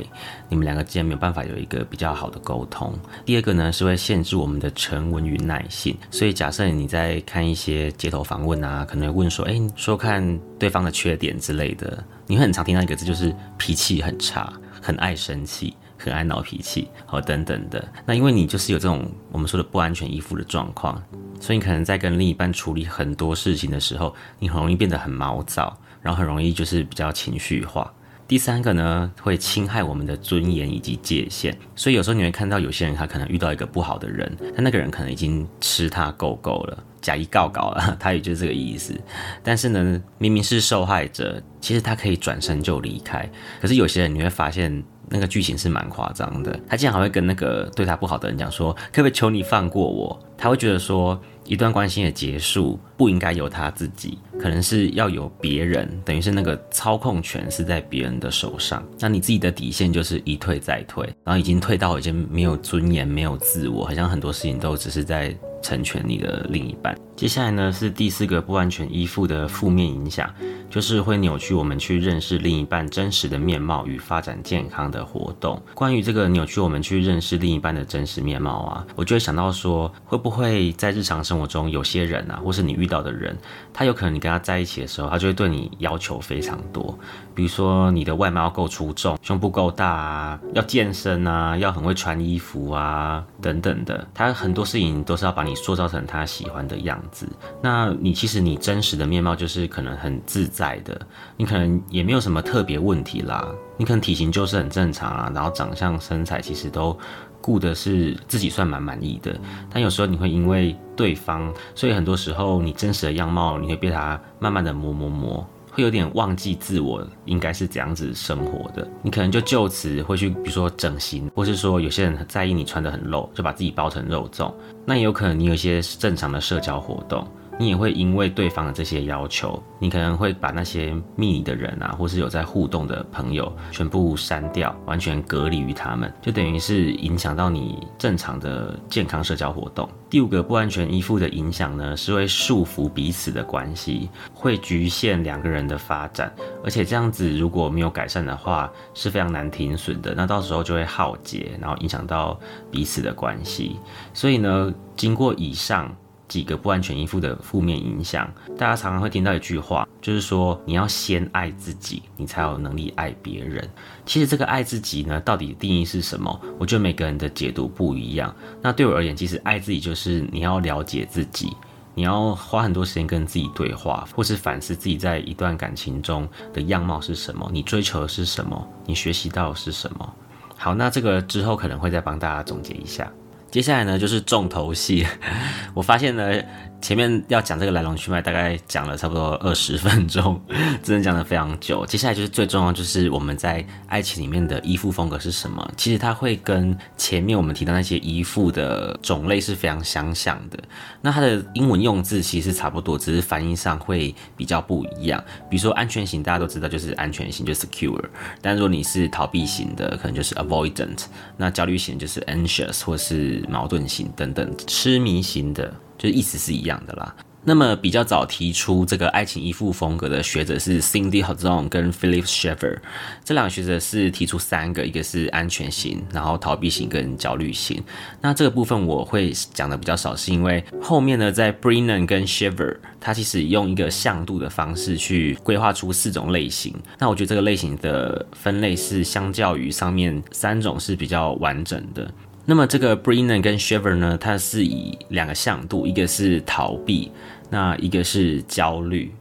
[0.49, 2.93] 你们两个之间没有办法有一个比较好的沟通。
[3.25, 5.97] 第二个呢，是会限制我们的沉稳与耐性。
[6.11, 17.87] 所以假设你在看一些街头访问啊，可能问说，哎，说看对方的缺点之类的，你会很常听到一个字，就是脾气很差，很爱生气，很爱闹脾气，好等等的。
[18.07, 21.03] 那因为你就是有这种我们说的不安全依附的状况，
[21.41, 27.93] 所以你可能在跟另一半处理很多事情的时候，你很容易变得很毛躁，然后很容易就是比较情绪化。
[28.33, 36.83] 第三个呢，会侵害我们的尊严以及界限，所以有时候你会看到有些人他可能遇到一个不好的人，但那个人可能已经吃他够够了。
[37.03, 38.99] 假意告告了， 他也就是这个意思。
[39.43, 43.31] 但是呢，明明是受害者，其实他可以转身就离开。
[43.61, 46.59] 可是有些人你会发现，那个剧情是蛮夸张的。
[46.67, 58.81] 他竟然还会跟那个对他不好的人讲说：“可不可以求你放过我？”他会觉得说，一段关系的结束不应该由他自己，可能是要有别人，等于是那个操控权是在别人的手上。
[59.01, 66.97] 那你自己的底线就是一退再退，然后已经退到已经没有尊严、没有自我，好像很多事情都只是在成全你的另一半。
[67.17, 70.33] 接下来呢是第四个不完全依附的负面影响。
[70.73, 75.61] 就是会扭曲我们去认识另一半真实的面貌与发展健康的活动。
[75.75, 83.37] 关于这个扭曲我们去认识另一半的真实面貌啊，我就会想到说，会不会在日常生活中有些人啊，或是你遇到的人，
[83.73, 86.97] 他有可能你跟他在一起的时候，他就会对你要求非常多。
[87.35, 94.07] 比如说你的外貌够出众，胸部够大啊，要健身啊，要很会穿衣服啊，等等的。
[94.13, 97.27] 他很多事情都是要把你塑造成他喜欢的样子。
[97.63, 101.01] 那你其实你真实的面貌就是可能很自在的，
[101.39, 103.49] 你可能也没有什么特别问题啦。
[103.79, 106.97] 你可能体型就是很正常啊，然后长相身材其实都
[107.43, 109.39] 顾的是自己算蛮满意的。
[109.71, 115.47] 但有时候你会因为对方，所以很多时候你真实的样貌你会被他慢慢的磨磨磨。
[115.75, 124.53] 会有点忘记自我应该是怎样子生活的，你可能就就此会去，比如说整形，或是说有些人很在意你穿的很露，就把自己包成肉粽。
[124.85, 127.27] 那也有可能你有一些正常的社交活动。
[127.59, 139.89] 你也会因为对方的这些要求，你可能会把那些密的人啊，或是有在互动的朋友全部删掉，完全隔离于他们，就等于是影响到你正常的健康社交活动。
[140.11, 146.35] 第五个不安全依附的影响呢，是会束缚彼此的关系，会局限两个人的发展，
[146.65, 150.15] 而且这样子如果没有改善的话，是非常难停损的。
[150.15, 152.39] 那到时候就会耗竭，然后影响到
[152.71, 153.79] 彼此的关系。
[154.13, 155.95] 所以呢，经过以上。
[156.33, 163.69] 几个不安全依附的负面影响，大家常常会听到一句话，就是说你要先爱自己，你才有能力爱别人。
[164.07, 166.41] 其实这个爱自己呢，到底定义是什么？
[166.59, 168.35] 我觉得每个人的解读不一样。
[168.63, 171.55] 那对我而言，其实爱自己就是你要了解自己，
[171.95, 180.15] 你要花很多时间跟自己对话，或是反思自己在一段感情中的样貌是什么，你追求的是什么，你学习到的是什么。
[180.57, 183.13] 好，那这个之后可能会再帮大家总结一下。
[183.53, 185.07] 接下来呢，就是重头戏。
[185.75, 186.43] 我发现呢。
[186.83, 190.39] 前面要讲这个来龙去脉，大概讲了差不多二十分钟，
[190.83, 191.87] 真的讲的非常久。
[191.87, 195.67] 接下来就是最重要，就是我们在爱情里面的依附风格是什么？
[195.77, 200.59] 其实它会跟前面我们提到那些依附的种类是非常相像的。
[201.01, 205.23] 那它的英文用字其实差不多，只是翻译上会比较不一样。
[205.49, 208.03] 比如说安全型，大家都知道就是安全型，就 secure。
[208.41, 211.05] 但如果你是逃避型的，可能就是 avoidant。
[211.37, 214.53] 那焦虑型就是 anxious 或是矛盾型等等。
[214.67, 215.73] 痴迷型的。
[215.99, 217.15] 就意思是一样的啦。
[217.45, 222.81] 那么比较早提出这个爱情依附风格的学者是 Cindy h o z o n 跟 Philip s h e f e r
[223.25, 227.83] 这两个学者是提出三个，一个是安全型，然后逃避型跟焦虑型。
[228.21, 236.73] 那这个部分我会讲的比较少，是因为后面呢，在 Brennan 跟 Shaver，他其实用一个向度的方式去规划出四种类型。
[237.01, 242.09] 那我觉得这个类型的分类是相较于上面三种是比较完整的。
[242.45, 247.11] 那么这个 Brennan 跟 Shiver 呢，它是以两个向度，一个是逃避，
[247.51, 249.13] 那一个是焦虑。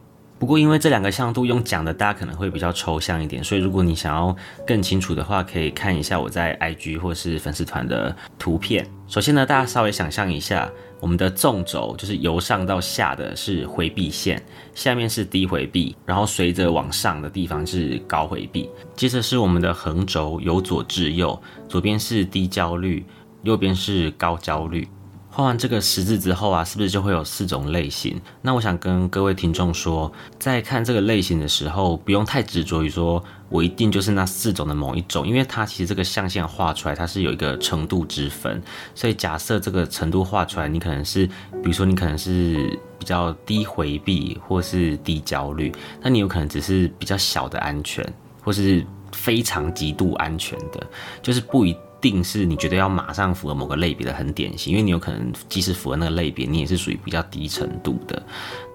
[0.42, 4.34] 不过因为这两个向度用讲的，大家可能会比较抽象一点，所以如果你想要
[4.66, 8.84] 更清楚的话，可以看一下我在 IG 或是粉丝团的图片。
[9.06, 10.68] 首先呢，大家稍微想象一下。
[10.98, 14.40] 我们的纵轴就是由上到下的是回避线，
[14.74, 18.68] 下面是低回避，然后随着往上的地方是高回避。
[18.96, 23.04] 接着是我们的横轴由左至右，左边是低焦虑，
[23.42, 24.88] 右边是高焦虑。
[25.34, 28.20] 画完这个十字之后啊，是不是就会有四种类型？
[28.42, 38.62] 那我想跟各位听众说，在看这个类型的时候，不用太执着于说我一定就是那四种的某一种，因为它其实这个象限画出来，它是有一个程度之分。
[38.94, 48.06] 所以假设这个程度画出来，你可能是，比如说你可能是比较低回避或是低焦虑，那你有可能只是比较小的安全，
[48.42, 50.86] 或是非常极度安全的，
[51.22, 51.74] 就是不一。
[52.02, 58.20] 定是你觉得要马上符合某个类别的很典型，因为你有可能即使符合那个类别，你也是属于比较低程度的。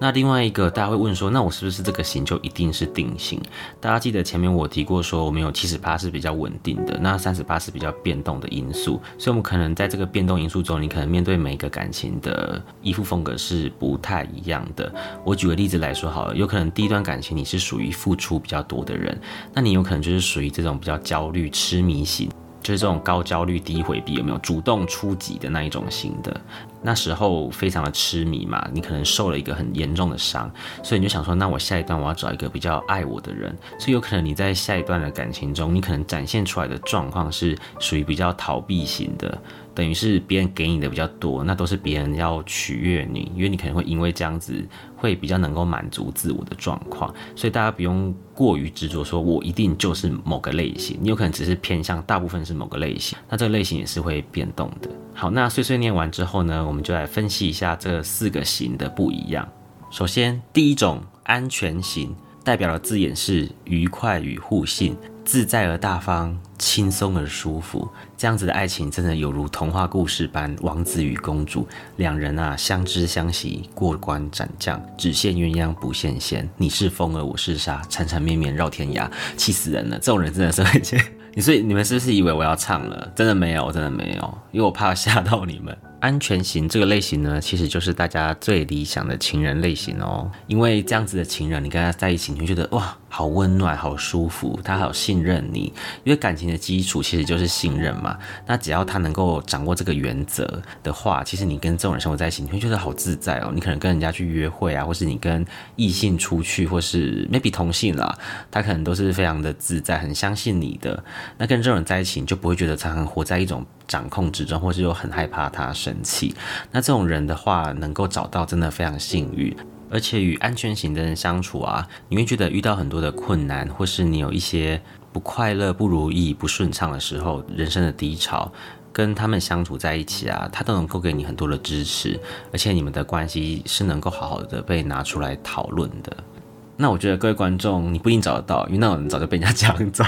[0.00, 3.40] 那另外一个大家会问说，那我是不是这个型就一定是定型？
[3.80, 14.90] 大家记得前面我提过说，我们有七十八是比较稳定的，那三十八是比较变动的因素，所以我们可能在这个变动因素中，你可能面对每一个感情的依附风格是不太一样的。
[15.22, 19.20] 我举个例子来说好了，有可能第一段感情你是属于付出比较多的人，
[19.52, 22.30] 那你有可能就是属于这种比较焦虑、痴迷型。
[22.62, 26.40] 就是这种高焦虑、低回避，有没有主动出击的那一种型的？
[26.82, 30.50] 那时候非常的痴迷嘛，你可能受了一个很严重的伤，
[30.82, 39.36] 所以你就想说，那我下一段我要找一个比较爱我的人，所以有可能你在下一段的感情中，你可能展现出来的状况是属于比较逃避型的。
[39.74, 54.90] 等于是别人给你的比较多，那都是别人要取悦你，因为你可能会因为这样子会比较能够满足自我的状况，所以大家不用过于执着，说我一定就是某个类型，你有可能只是偏向大部分是某个类型，那这个类型也是会变动的。
[55.20, 59.48] 好，那碎碎念完之后呢，我们就来分析一下这四个型的不一样。
[59.90, 64.96] 首先，第一种安全型代表的字眼是愉快与互信。
[65.24, 76.48] 自在而大方，轻松而舒服，这样子的爱情真的有如童话故事般，王子与公主两人啊相知相惜，过关斩将，只羡鸳鸯不羡仙。
[76.56, 79.98] 你是风儿，我是沙，缠缠绵绵绕天涯，气死人了！
[79.98, 80.96] 这种人真的是会切。
[81.38, 83.12] 你是你们是不是以为我要唱了？
[83.14, 85.78] 真的没有，真的没有，因为我怕吓到你们。
[86.00, 90.28] 安全型这个类型呢，其实就是大家最理想的情人类型哦。
[90.48, 95.72] 因为这样子的情人，你跟他在一起，你会觉得哇，好温暖，好舒服，他好信任你。
[96.04, 98.18] 因为感情的基础其实就是信任嘛。
[98.46, 103.50] 那只要他能够掌握这个原则的话，其实你跟这种人生活在一起，你会觉得好自在哦。
[103.54, 105.44] 你可能跟人家去约会啊，或是你跟
[105.76, 108.16] 异性出去，或是 maybe 同性啦，
[108.50, 111.02] 他可能都是非常的自在，很相信你的。
[111.36, 113.64] 那跟这种人在一起，你就不会觉得常常活在一种。
[113.88, 116.34] 掌控之中，或是又很害怕他生气，
[116.70, 119.56] 那这种人的话，能够找到真的非常幸运。
[119.90, 124.80] 而且与安全型的人相处啊，你会觉得遇到很多的困难，或是你有一些
[125.12, 128.52] 不快乐、不如意、不顺畅的时候，人生的低潮，
[128.92, 132.18] 跟他们相处在一起啊，他都能够给你很多的支持，
[132.52, 136.16] 而且你们的关系是能够好好的被拿出来讨论的。
[136.76, 140.04] 那我觉得各位观众，你不一定找得到，因为那种人早就被人家抢走，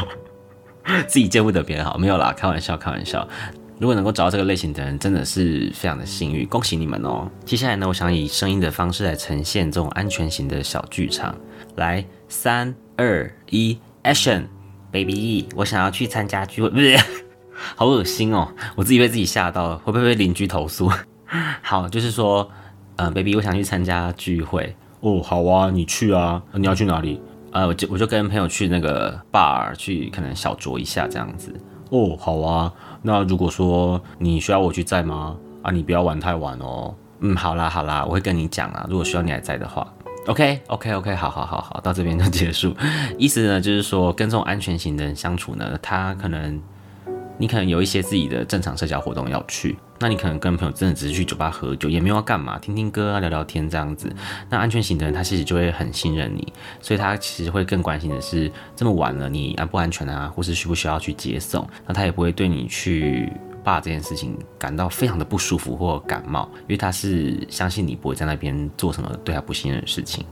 [1.08, 3.26] 自己见不得别人好，没有啦，开玩笑，开玩笑。
[3.80, 7.26] 如果能够找到这个类型的人，真的是非常的幸运，恭喜你们哦！
[7.46, 11.34] 接下来呢，我想以声音的方式来呈现这种安全型的小剧场。
[11.76, 16.94] 来，三二一，Action，Baby，我想要去参加聚会，不是，
[17.74, 18.52] 好恶心哦！
[18.76, 20.92] 我自己被自己吓到了，会不会被邻居投诉？
[21.62, 22.50] 好，就是说，
[22.96, 24.76] 呃，Baby，我想去参加聚会。
[25.00, 27.18] 哦，好啊，你去啊，你要去哪里？
[27.50, 31.58] 呃，我就我就跟朋友去那个 bar 去，可能小酌一下这样子。
[31.88, 32.70] 哦，好啊。
[33.02, 35.36] 那如果说你需要我去在吗？
[35.62, 36.94] 啊，你不要玩太晚哦。
[37.20, 38.86] 嗯，好啦好啦，我会跟你讲啊。
[38.88, 39.86] 如果需要你还在的话
[40.26, 42.74] ，OK OK OK，好好好好，到这边就结束。
[43.18, 46.60] 意思呢，就是说跟这种安全型的人相处呢，他可能
[47.36, 49.76] 你可能有一些自己的正常社交活动要去。
[50.00, 54.10] 那你可能跟朋友真的只是去酒吧喝酒，也没有要干嘛，听听歌啊，聊聊天这样子。
[54.48, 61.68] 那安全型的人，他其实就会很信任你，所以他其实会更关心的是这么晚了你安不安全啊，或是需不需要去接送。
[61.86, 63.30] 那他也不会对你去
[63.62, 70.24] 霸这件事情感到非常的不舒服或感冒，因为他是相信你不会在那边做什么对他不信任的事情。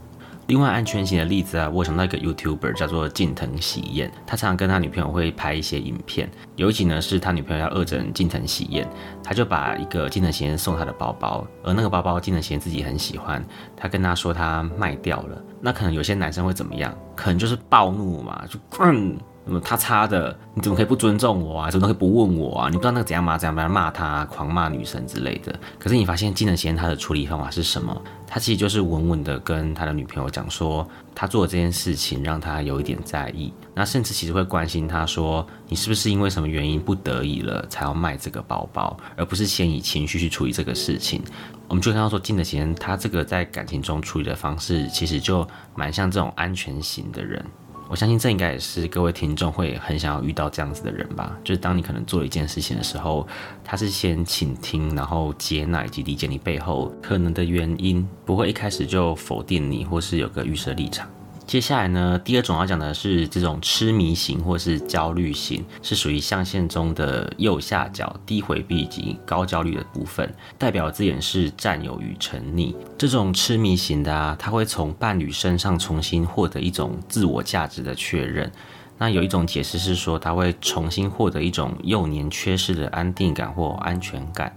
[0.48, 6.26] 另外安全型的例子啊，我想到一个 YouTuber 叫做近藤喜彦，他常常跟他女朋友会拍一些影片。
[6.56, 8.86] 尤其呢，是他女朋友要恶整近藤喜彦，
[9.22, 13.44] 他就把一个近藤喜彦送他的包包，而那个包包近藤喜彦自己很喜欢，
[13.76, 15.38] 他跟他说他卖掉了。
[15.60, 16.96] 那可能有些男生会怎么样？
[17.14, 19.18] 可能就是暴怒嘛，就 嗯。
[19.52, 21.70] 么他擦的，你怎么可以不尊重我啊？
[21.70, 22.68] 怎么可以不问我啊？
[22.68, 25.54] 你不知道那个怎样骂怎样骂骂他，狂骂女神之类的。
[25.78, 28.02] 可是你发现金能贤他的处理方法是什么？
[28.26, 33.52] 他其实就是稳稳的跟他的女朋友讲说，他做的这件事情让他有一点在意。
[33.74, 41.22] 那甚至其实会关心他说，你是不是因为什么原因不得已了才要卖这个包包，而不是先以情绪去处理这个事情。
[41.68, 47.42] 我们就看到说，金德贤他这个在感情中处理的方式，其实就蛮像这种安全型的人。
[47.88, 51.36] 我相信这应该也是各位听众会很想要遇到这样子的人吧。
[51.42, 53.26] 就是当你可能做一件事情的时候，
[53.64, 61.08] 他是先倾听，然后接纳以及理解你背后可能的原因，不会一开始就否定你或是有个预设立场。
[61.48, 72.74] 接下来呢，第二种要讲的是这种痴迷型或是焦虑型，是属于象限中的右下角低回避及高焦虑的部分，代表字眼是占有与沉溺。
[72.98, 78.52] 这种痴迷型的啊，他会从伴侣身上重新获得一种自我价值的确认。
[78.98, 84.54] 那有一种解释是说，他会重新获得一种幼年缺失的安定感或安全感。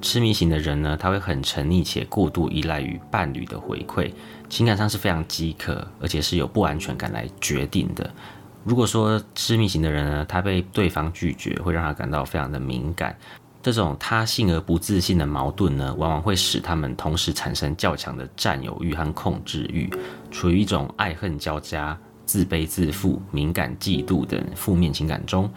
[0.00, 4.12] 痴迷型的人呢，他会很沉溺且过度依赖于伴侣的回馈。
[4.48, 8.08] 情感上是非常饥渴，而且是有不安全感来决定的。
[8.62, 13.16] 如果说痴迷型的人呢，他被对方拒绝，会让他感到非常的敏感。
[13.62, 19.90] 这种他性而不自信的矛盾呢，往往会使他们同时产生较强的占有欲和控制欲，
[20.30, 25.50] 处于一种爱恨交加、自卑自负、敏感、嫉妒等负面情感中。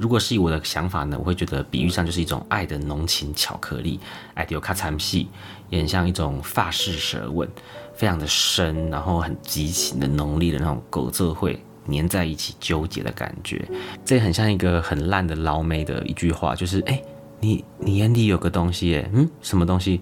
[0.00, 4.00] 如果是以我的想法呢，我会觉得比喻上就是一种爱的浓情巧克力，
[4.32, 5.28] 爱迪欧卡惨戏，
[5.68, 7.46] 也很像一种发式舌吻，
[7.94, 13.62] 非常的深，然后很激情的浓烈的那种狗这会粘在一起纠结的感觉，
[14.02, 17.02] 这很像一个很烂的老妹的一句话，就是哎，
[17.38, 20.00] 你你眼里有个东西，嗯，什么东西？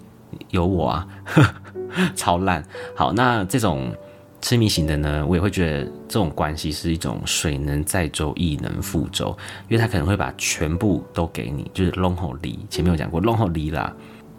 [0.50, 1.08] 有我啊，
[2.14, 2.64] 超烂。
[2.94, 3.92] 好，那这种。
[4.40, 9.36] 痴迷型的呢，我也会觉得这种关系是一种水能载舟，亦能覆舟，
[9.68, 12.58] 因为他可能会把全部都给你，就是 long 离。
[12.70, 13.94] 前面有讲过 long 离啦。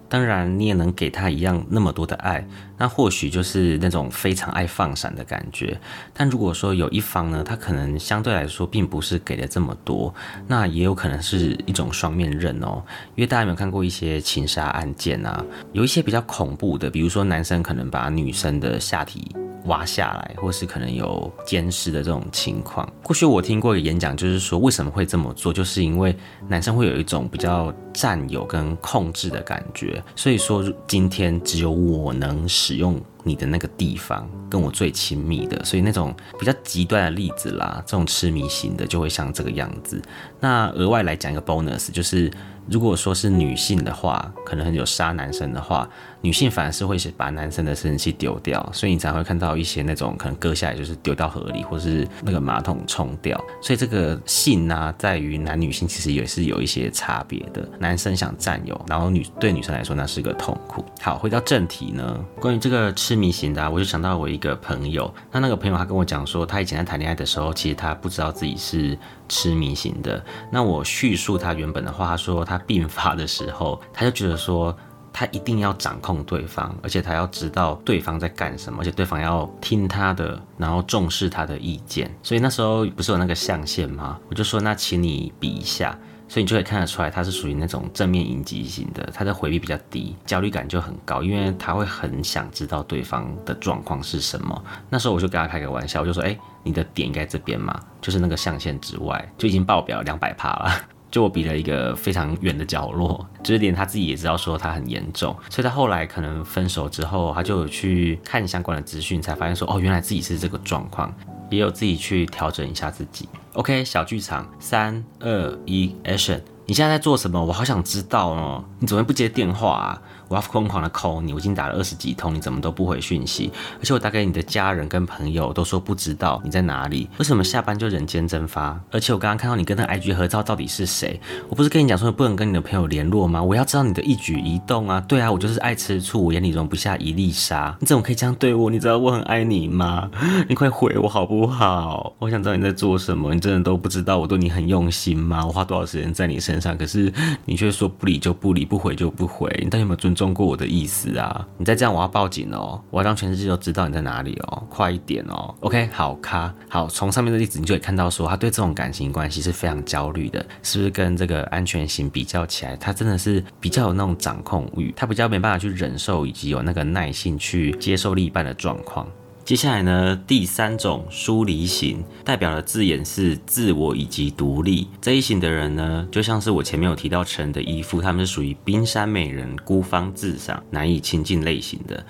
[0.07, 2.43] 当然，你也能给他一样那么多的爱，
[2.79, 5.79] 那或许就是那种非常爱放闪的感觉。
[6.13, 10.11] 但如果说有一方呢，他可能相对来说并不是给的这么多，
[10.47, 12.81] 那也有可能是一种双面刃哦。
[13.15, 15.45] 因为大家有没有看过一些情杀案件啊？
[15.73, 19.35] 有一些比较恐怖的，比如说男生可能把女生的下体。
[19.65, 22.91] 挖下来，或是可能有监视的这种情况。
[23.03, 26.15] 过去我听过一个演讲，就是说为什么会这么做，就是因为
[26.47, 39.99] 男生会有一种比较占有跟控制的感觉，所以说今天只有我能使用你的那个地方，跟我最亲密的，所以那种比较极端的例子啦，这种痴迷型的就会像这个样子。
[40.39, 42.31] 那额外来讲一个 bonus，就是。
[42.71, 45.89] 如果说是女性的话，可能很有杀男生的话，
[46.21, 53.39] 女性反而是会把男生的生殖器丢掉，所以你才会看到一些那种可能割下来就是丢到河里，或是那个马桶冲掉。
[53.61, 57.67] 所以这个性呢，在于男女性其实也是有一些差别的。
[57.79, 60.83] 男生想占有，然后女对女生来说那是个痛苦。
[61.01, 68.97] 好，回到正题呢，关于这个痴迷型的，我就想到我一个朋友，那那个朋友他跟我讲说，他以前在谈恋爱的时候，其实他不知道自己是。
[69.31, 70.19] 痴迷型的，
[70.51, 74.75] 那我叙述他原本的话，他说他病发的时候，他就觉得说
[75.11, 82.09] 他一定要掌控对方，而且他要知道对方在干什么，而且对方要听他的，然后重视他的意见。
[82.23, 84.19] 所以那时候不是有那个象限吗？
[84.29, 85.97] 我就说那请你比一下。
[86.31, 94.63] 所以你就可以看得出来，他是属于那种正面迎击型的，他的回避比较低，焦虑感就很高，因为他会很想知道对方的状况是什么。
[94.91, 100.71] 那时候我就跟他开个玩笑，我就说：“哎，你的点应该这边嘛，就是那个象限之外，就已经爆表两百趴了。”
[101.11, 105.35] 就我比了一个非常远的角落，就是连他自己也知道说他很严重。
[105.49, 111.13] 所以他后来可能分手之后，他就有去看相关的资讯，才发现说：“哦，原来自己是这个状况。”
[111.49, 113.27] 也有自己去调整一下自己。
[113.53, 116.41] OK，小剧场，三二一，Action！
[116.67, 117.43] 你现在在做什么？
[117.43, 118.63] 我好想知道哦。
[118.77, 120.01] 你怎么不接电话啊？
[120.29, 123.51] 我要疯狂的 call 你，我已经打了二十几通，你怎么都不回讯息？
[123.79, 128.79] 而且我打给你的家人跟朋友都说不知道你在哪里，为什么下班就人间蒸发？
[128.91, 131.19] 而且我刚刚看到你跟那 IG 合照，到底是谁？
[131.49, 133.41] 我不是跟你讲说不能跟你的朋友联络吗？
[133.41, 135.03] 我要知道你的一举一动啊！
[135.07, 137.75] 对啊，我就是爱吃醋，我眼里容不下一粒沙。
[137.79, 138.69] 你怎么可以这样对我？
[138.69, 140.09] 你知道我很爱你吗？
[140.47, 142.13] 你快回我好不好？
[142.19, 143.33] 我想知道你在做什么。
[143.33, 145.43] 你真的都不知道我对你很用心吗？
[145.45, 147.11] 我花多少时间在你身上，可是
[147.45, 149.49] 你却说不理就不理，不回就不回。
[149.63, 151.47] 你到底有没有尊中过我的意思啊？
[151.57, 152.83] 你再这样，我要报警哦！
[152.89, 154.61] 我要让全世界都知道你在哪里哦！
[154.69, 156.89] 快一点哦！OK，好，卡好。
[156.89, 169.07] 从上面的例子，你就可以看到说，他对这种感情关系是非常焦虑的，是不是跟这个安全型比较起来，他真的是比较有那种掌控欲，他比较没办法去忍受，以及有那个耐性去接受另一半的状况。
[169.49, 182.05] 接下来呢，第三种疏离型代表的字眼是自我以及独立这一型的人呢，就像是我前面有提到陈的依附，他们是属于冰山美人、孤芳自赏、难以亲近类型的。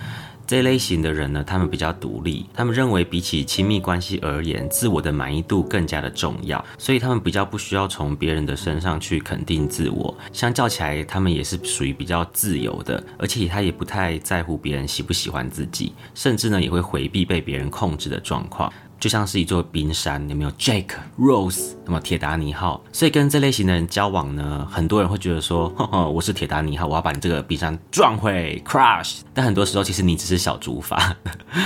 [0.50, 10.18] 这类型的人呢，他们比较独立，他们认为比起亲密关系而言，自我的满意度更加的重要，所以他们比较不需要从别人的身上去肯定自我。
[10.34, 18.74] 相较起来，他们也是属于比较自由的，而且他也不太在乎别人喜不喜欢自己，甚至呢也会回避被别人控制的状况。
[19.00, 21.72] 就像是一座冰山，有没有 Jake Rose？
[21.86, 29.22] 那么铁达尼号，所以跟这类型的人交往呢，很多人会觉得说，呵呵，我是铁达尼号，我要把你这个冰山撞毁，crush。
[29.40, 31.00] 但很多时候，其实你只是小竹筏，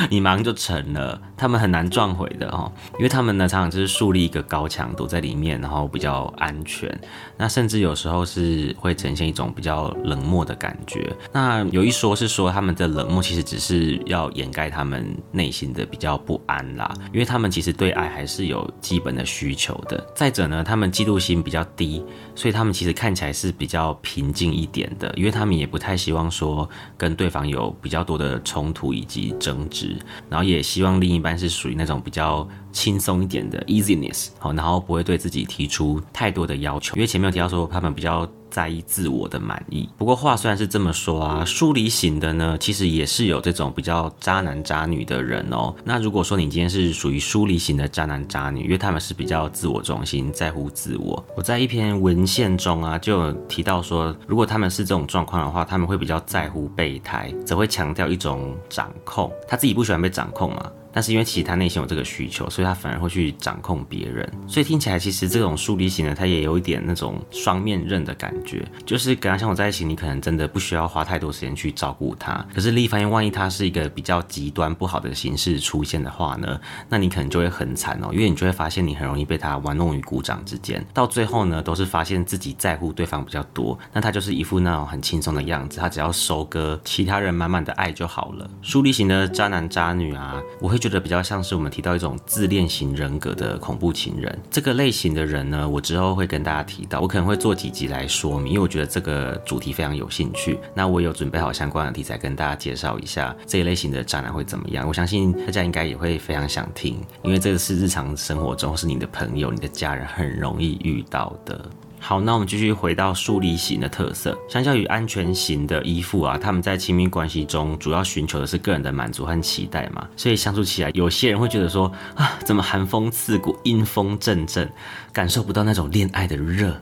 [0.07, 1.19] 你忙就成了。
[1.35, 6.87] 他们很难撞毁的哦，因为他们呢，常常就是树立一个高墙，躲在里面，然后比较安全。
[7.35, 11.11] 那甚至有时候是会呈现一种比较冷漠的感觉。
[11.31, 20.05] 那有一说是说，他们的冷漠其实只是要掩盖他们内心的比较不安啦，因为他们其实对爱还是有基本的需求的。
[20.15, 22.05] 再者呢，他们嫉妒心比较低，
[22.35, 29.97] 所以他们其实看起来是比较平静一点的，因为他们也不太希望说跟对方有有比较多的冲突以及争执，
[30.29, 31.33] 然后也希望另一半。
[31.33, 39.89] 是属于那种比较轻松一点的 easiness，好，然后不会对自己提出太多的要求，因为前面有提到说他们比较在意自我的满意。
[39.97, 45.73] 不过话虽然是这么说啊，疏离型的呢，其实也是有这种比较渣男渣女的人哦。
[45.83, 51.25] 那如果说你今天是属于疏离型的渣男渣女，因为他们是比较自我中心，在乎自我。
[51.35, 60.71] 我在一篇文献中啊，就有提到说，如果他们是这种状况的话，他们会比较在乎备胎，则会强调一种掌控，他自己不喜欢被掌控嘛。
[60.93, 64.31] 但是因为其实他内心有这个需求，所以他反而会去掌控别人。
[64.47, 72.45] 所以听起来其实这种疏离型的，他也有一点那种双面刃的感觉，就是跟他相处在一起，你可能真的不需要花太多时间去照顾他。
[72.53, 88.47] 可是另一方面，万一他是一个比较极端不好的形式出现的话呢，那你可能就会很惨哦，因为你就会发现你很容易被他玩弄于股掌之间，到最后呢，都是发现自己在乎对方比较多，那他就是一副那种很轻松的样子，他只要收割其他人满满的爱就好了。
[88.61, 90.82] 疏离型的渣男渣女啊，我会。
[90.83, 100.59] 觉得比较像是我们提到一种自恋型人格的恐怖情人这个类型的人呢，我之后会跟大家提到，我可能会做几集来说明，因为我觉得这个主题非常有兴趣。
[100.75, 104.85] 那我有准备好相关的题材跟大家介绍一下这一类型的渣男会怎么样。
[104.85, 111.63] 我相信大家应该也会非常想听，因为这个是日常生活中是你的朋友、你的家人很容易遇到的。
[112.05, 114.37] 好，那我们继续回到疏离型的特色。
[114.49, 124.69] 相较于安全型的依附啊，他们在亲密关系中主要寻求的是个人的满足和期待嘛，所以相处起来，有些人会觉得说啊，怎么寒风刺骨，阴风阵阵，
[125.13, 126.75] 感受不到那种恋爱的热，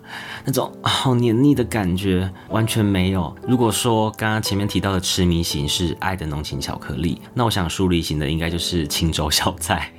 [0.44, 3.34] 那种好黏腻的感觉完全没有。
[3.48, 9.94] 如果说刚刚前面提到的痴迷型是爱的浓情巧克力，那我想疏离型的应该就是青州小菜。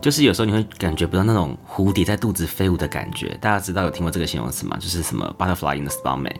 [0.00, 4.76] 就是有时候你会感觉不到那种蝴蝶在肚子飞舞的感觉，大家知道有听过这个形容词吗？
[4.80, 6.36] 就是什么 butterfly in the stomach，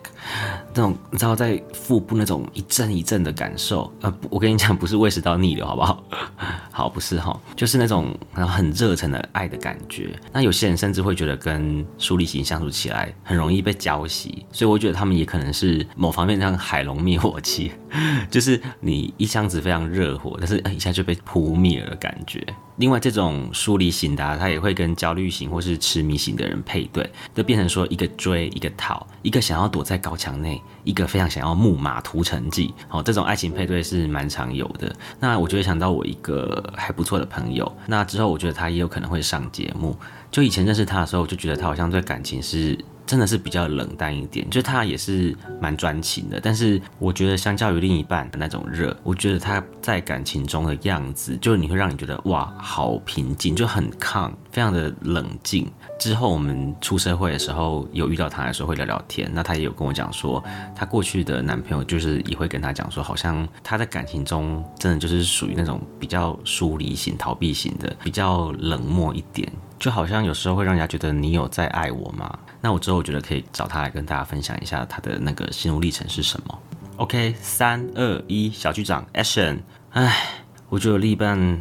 [0.74, 3.92] 那种你知道在腹部那种一阵一阵的感受。
[4.00, 6.02] 呃，我跟你讲，不是胃食道逆流，好不好？
[6.70, 10.14] 好，不是哈，就是那种很热忱的爱的感觉。
[10.32, 17.72] 那有些人甚至会觉得跟疏离型相处起来很容易被浇熄，所以我觉得他们也可能是某方面像海龙灭火器，
[18.30, 22.44] 就是你一箱子非常热火，但是一下就被扑灭了感觉。
[22.76, 32.72] 另外，这种疏离型的，他也会跟焦虑型或是痴迷型的人配对，就变成说一个追一个逃，一个想要躲在高墙内，一个非常想要木马屠城记。
[32.86, 34.94] 好，这种爱情配对是蛮常有的。
[35.18, 39.96] 那我就会想到我一个还不错的朋友，那之后我觉得他也有可能会上节目。
[40.30, 42.78] 就以前认识他的时候，我就觉得他好像对感情是。
[43.08, 55.66] 真的是比较冷淡一点，就他也是蛮专情的，但是我觉得相较于另一半的那种热，我觉得他在感情中的样子，就你会让你觉得哇，好平静，就很抗，非常的冷静。
[55.98, 60.44] 之后我们出社会的时候，有遇到他的时候会聊聊天，那他也有跟我讲说，
[60.76, 69.50] 他过去的男朋友就是也会跟他讲说，好像他在感情中真的就是属于那种比较疏离型、逃避型的，比较冷漠一点。
[69.78, 72.36] 就好像有时候会让人家觉得你有在爱我吗？
[72.68, 76.58] 那我之后我觉得可以找他来跟大家分享一下他的那个心路历程是什么。
[76.98, 79.60] OK，三二一，小局长，Action！
[79.92, 80.14] 哎，
[80.68, 81.58] 我觉得另一半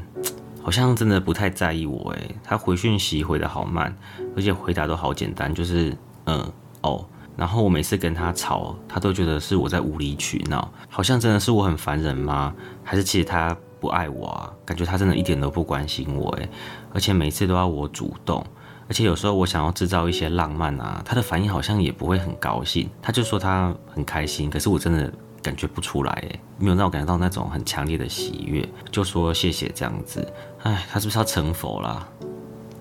[0.62, 3.96] 好像真的不太在意我诶，他回讯息回的好慢，
[4.36, 5.96] 而且回答都好简单，就是
[6.26, 6.52] 嗯
[6.82, 7.06] 哦。
[7.38, 12.54] 然后我每次跟他吵，他都觉得是我在无理取闹，好像真的是我很烦人吗？
[12.84, 13.56] 还是其实他？
[13.80, 16.50] 不爱我啊，感觉他真的一点都不关心我诶，
[16.92, 18.44] 而且每次都要我主动，
[18.88, 25.12] 而且有时候我想要制造一些浪漫啊，他的反应好像也不会很高兴，他就说他很开心，可是我真的
[25.44, 30.26] 感觉不出来诶，没有让我感觉到那种很强烈的喜悦，就说谢谢这样子，
[30.64, 32.08] 唉，他是不是要成佛啦？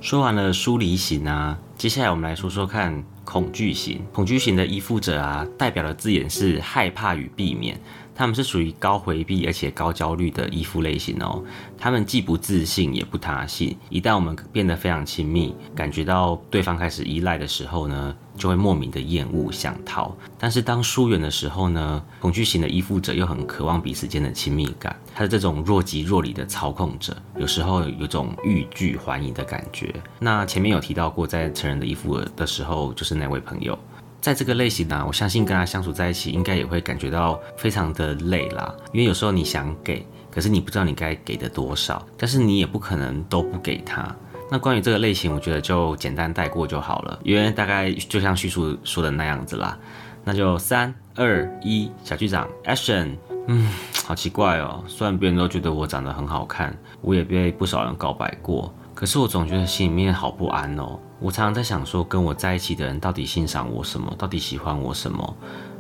[0.00, 7.80] 说完了疏离型啊，接下来我们来说说看恐惧型，恐惧型的依附者啊，代表的字眼是害怕与避免。
[8.16, 11.44] 他们是属于高回避而且高焦虑的依附类型哦。
[11.76, 13.76] 他们既不自信也不他信。
[13.90, 20.16] 一旦我们变得非常亲密，感觉到对方开始依赖的时候呢，就会莫名的厌恶想逃。
[20.38, 24.96] 但是当疏远的时候呢，恐惧型的依附者又很渴望彼此间的亲密感。
[25.14, 29.94] 他是这种若即若离的操控者，有时候有种欲拒还迎的感觉。
[30.18, 33.78] 那前面有提到过，在成人的依附的时候，就是那位朋友。
[34.26, 38.74] 在这个类型呢，我相信跟他相处在一起，应该也会感觉到非常的累啦。
[38.92, 44.12] 因为有时候你想给，可是你不知道你该给的多少，但是你也不可能都不给他。
[44.50, 49.78] 那关于这个类型，我觉得就简单带过就好了，因为大概就像叙述说的那样子啦。
[50.24, 53.10] 那就三二一，小局长，Action！
[53.46, 53.70] 嗯，
[54.04, 58.74] 好奇怪哦，虽然别人都觉得我长得很好看，我也被不少人告白过。
[58.92, 60.98] 可是我总觉得心里面好不安哦。
[61.18, 64.14] 我常常在想，说跟我在一起的人到底欣赏我什么？
[64.18, 65.36] 到底喜欢我什么？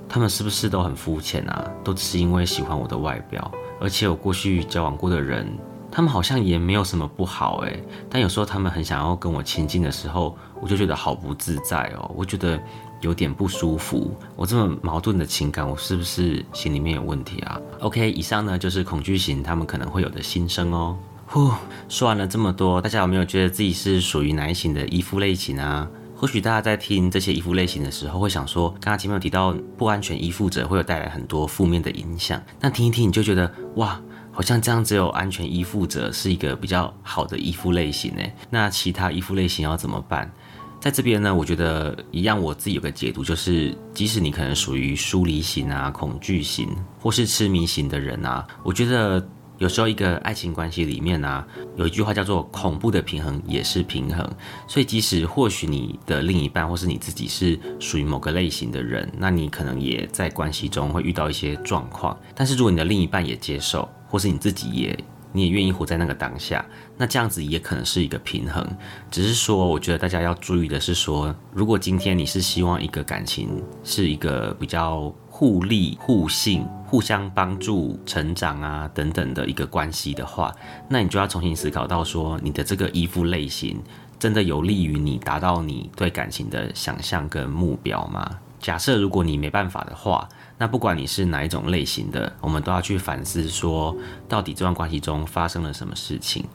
[0.08, 1.70] 他们是不是都很肤浅啊？
[1.84, 3.50] 都只是因为喜欢我的外表？
[3.80, 5.46] 而且我过去交往过的人。
[5.88, 12.60] 他们好像也没有什么不好诶，但有时候他们很想要跟我亲近的时候，我就觉得好不自在哦，我觉得
[13.00, 14.14] 有点不舒服。
[14.34, 20.98] 我这么矛盾的情感，我是不是心里面有问题啊？OK，以上呢就是恐惧型他们可能会有的心声哦。
[21.28, 21.52] 呼，
[21.88, 25.86] 说完了这么多，大家有没有觉得自己是属于哪一型的依附类型啊？
[26.16, 34.00] 或许大家在听这些依附类型的时候，会想说，刚刚前面有提到不安全依附者会有带来很多负面的影响，那听一听你就觉得哇，
[34.30, 38.32] 好像这样只有安全依附者是一个比较好的依附类型诶。
[38.48, 40.32] 那其他依附类型要怎么办？
[40.80, 46.68] 在这边呢，我觉得一样，我自己有个解读，就是即使你可能属于疏离型啊、恐惧型
[47.00, 49.26] 或是痴迷型的人啊，我觉得。
[49.58, 51.44] 有时候一个爱情关系里面呢，
[51.76, 54.28] 有一句话叫做“恐怖的平衡也是平衡”，
[54.68, 62.14] 所以即使或许你的另一半或是你自己是属于某个类型的人，那你可能也在关系中会遇到一些状况。
[62.34, 64.98] 但是如果你的另一半也接受，或是你自己也
[65.32, 66.64] 你也愿意活在那个当下，
[66.98, 68.66] 那这样子也可能是一个平衡。
[69.10, 75.14] 只是说，我觉得大家要注意的是说，如果今天你是希望一个感情是一个比较。
[75.38, 80.50] 互利互信、互相帮助、成长啊等等的一个关系的话，
[80.88, 83.78] 那你就要重新思考到说，你的这个依附类型
[84.18, 88.38] 真的有利于你达到你对感情的想象跟目标吗？
[88.60, 90.26] 假设如果你没办法的话，
[90.56, 93.94] 那不管你是哪一种类型的，我们都要去反思说，
[94.26, 96.46] 到底这段关系中发生了什么事情。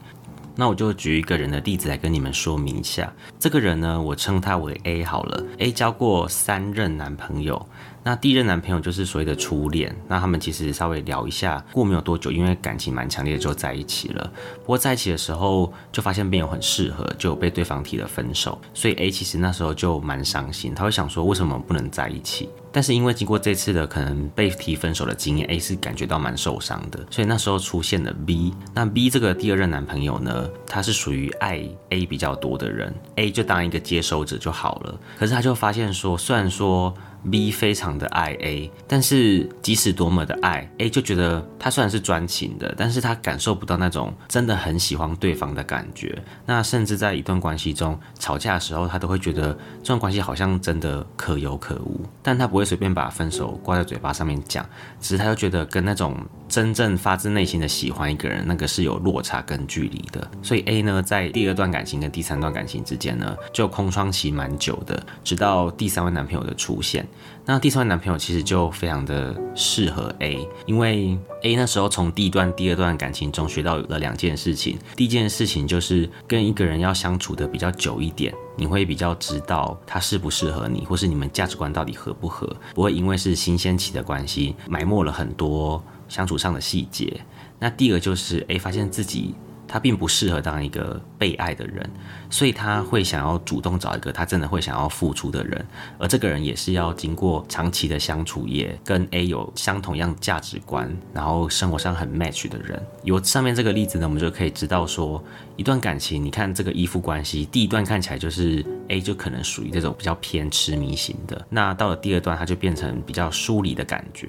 [0.54, 3.10] 那我就举一个人的例子来跟你们说明一下。
[3.38, 5.42] 这个人呢，我称他为 A 好了。
[5.58, 7.64] A 交过三任男朋友。
[8.04, 14.32] 那第一任男朋友就是所谓的初恋，那他们其实稍微聊一下，过没有多久，因为感情蛮强烈的，就在一起了。
[14.60, 18.60] 不过在一起的时候，就发现没有很适合，就被对方提了分手。
[18.74, 22.48] 所以 A 其实那时候就蛮伤心，他会想说为什么不能在一起？
[22.72, 28.52] 但是因为经过这次的可能被提分手的经验，A 是感觉到蛮受伤的，所以那时候出现了 B。
[28.74, 34.98] 那 B 这个第二任男朋友呢，他是属于爱 A 比较多的人，A 就当一个接收者就好了。
[35.18, 36.92] 可是他就发现说，虽然说。
[37.30, 46.20] B 非常的爱 A，但是即使多么的爱 A，就觉得他虽然是专情的，但是他感受不到那种真的很喜欢对方的感觉。
[46.44, 54.68] 那甚至在一段关系中吵架的时候，他都会觉得这段关系好像真的可有可无，但他不会随便把分手挂在嘴巴上面讲，
[55.00, 56.16] 只是他就觉得跟那种
[56.52, 60.30] 真正发自内心的喜欢一个人，那个是有落差跟距离的。
[60.42, 67.08] 所以 A 呢，在第二段感情跟第三段感情之间呢，就空窗期蛮久的，直到第三位男朋友的出现。
[67.46, 74.78] 那第三位男朋友其实就非常的适合 A，因为 A 那时候从第一段、第二段感情中学到了两件事情。
[74.94, 85.82] 第一件事情就是跟一个人要相处的比较久一点，你会比较知道他适不适合你，或是你们价值观到底合不合，不会因为是新鲜期的关系埋没了很多
[86.12, 87.24] 相处上的细节。
[87.58, 89.34] 那第二就是哎发现自己。
[89.72, 91.88] 他并不适合当一个被爱的人，
[92.30, 95.64] 所以他会想要主动找一个他真的会想要付出的人，
[95.96, 102.84] 而这个人也是要经过长期的相处，也跟 A 有相同样价值观，然后生活上很 match 的人。
[103.04, 105.22] 有上面这个例子呢，我们就可以知道说，
[105.54, 114.26] 一段感情，你看这个依附关系，第一段看起来就是 A 就可能属于这种比较偏痴迷型的，那到了第二段，他就变成比较疏离的感觉，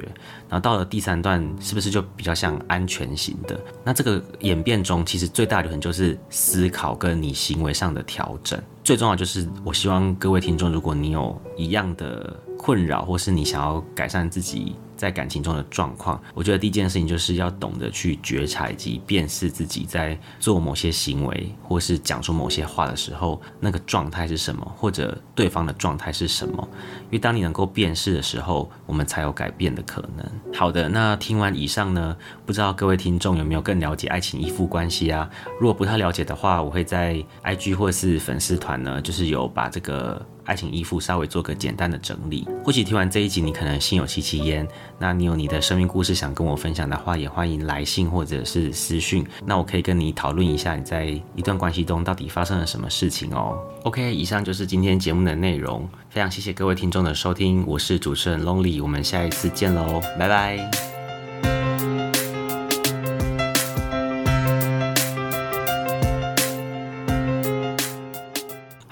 [0.48, 3.60] 然后到了第三段，是不是就比较像安全型的？
[3.84, 5.24] 那这个演变中，其实。
[5.34, 14.76] 最大的可能就是思考好跟你行为上的调整，最重要就是我希望各位听众，如果你有一样的困扰，或是你想要改善自己。
[15.04, 26.66] 在感情中的状况，我觉得第一件事情就是要懂得去觉察以及辨识自己在做某些行为或是讲出某些话的时候，那个状态是什么，或者对方的状态是什么。
[27.06, 30.26] 因为当你能够辨识的时候，我们才有改变的可能。
[30.54, 35.30] 好的，那听完以上呢，不知道各位听众有没有更了解爱情依附关系啊？
[35.60, 40.26] 如果不太了解的话，我会在 IG 或是粉丝团呢，就是有把这个。
[40.46, 44.68] 爱情依附稍微做个简单的整理，或许听完这一集你可能心有戚戚焉，
[45.00, 53.58] 那你有你的生命故事想跟我分享的话，也欢迎来信或者是私讯，那我可以跟你讨论一下你在一段关系中到底发生了什么事情哦。
[53.84, 60.93] OK，以上就是今天节目的内容，非常谢谢各位听众的收听，我是主持人 Lonely，我们下一次见喽，拜拜。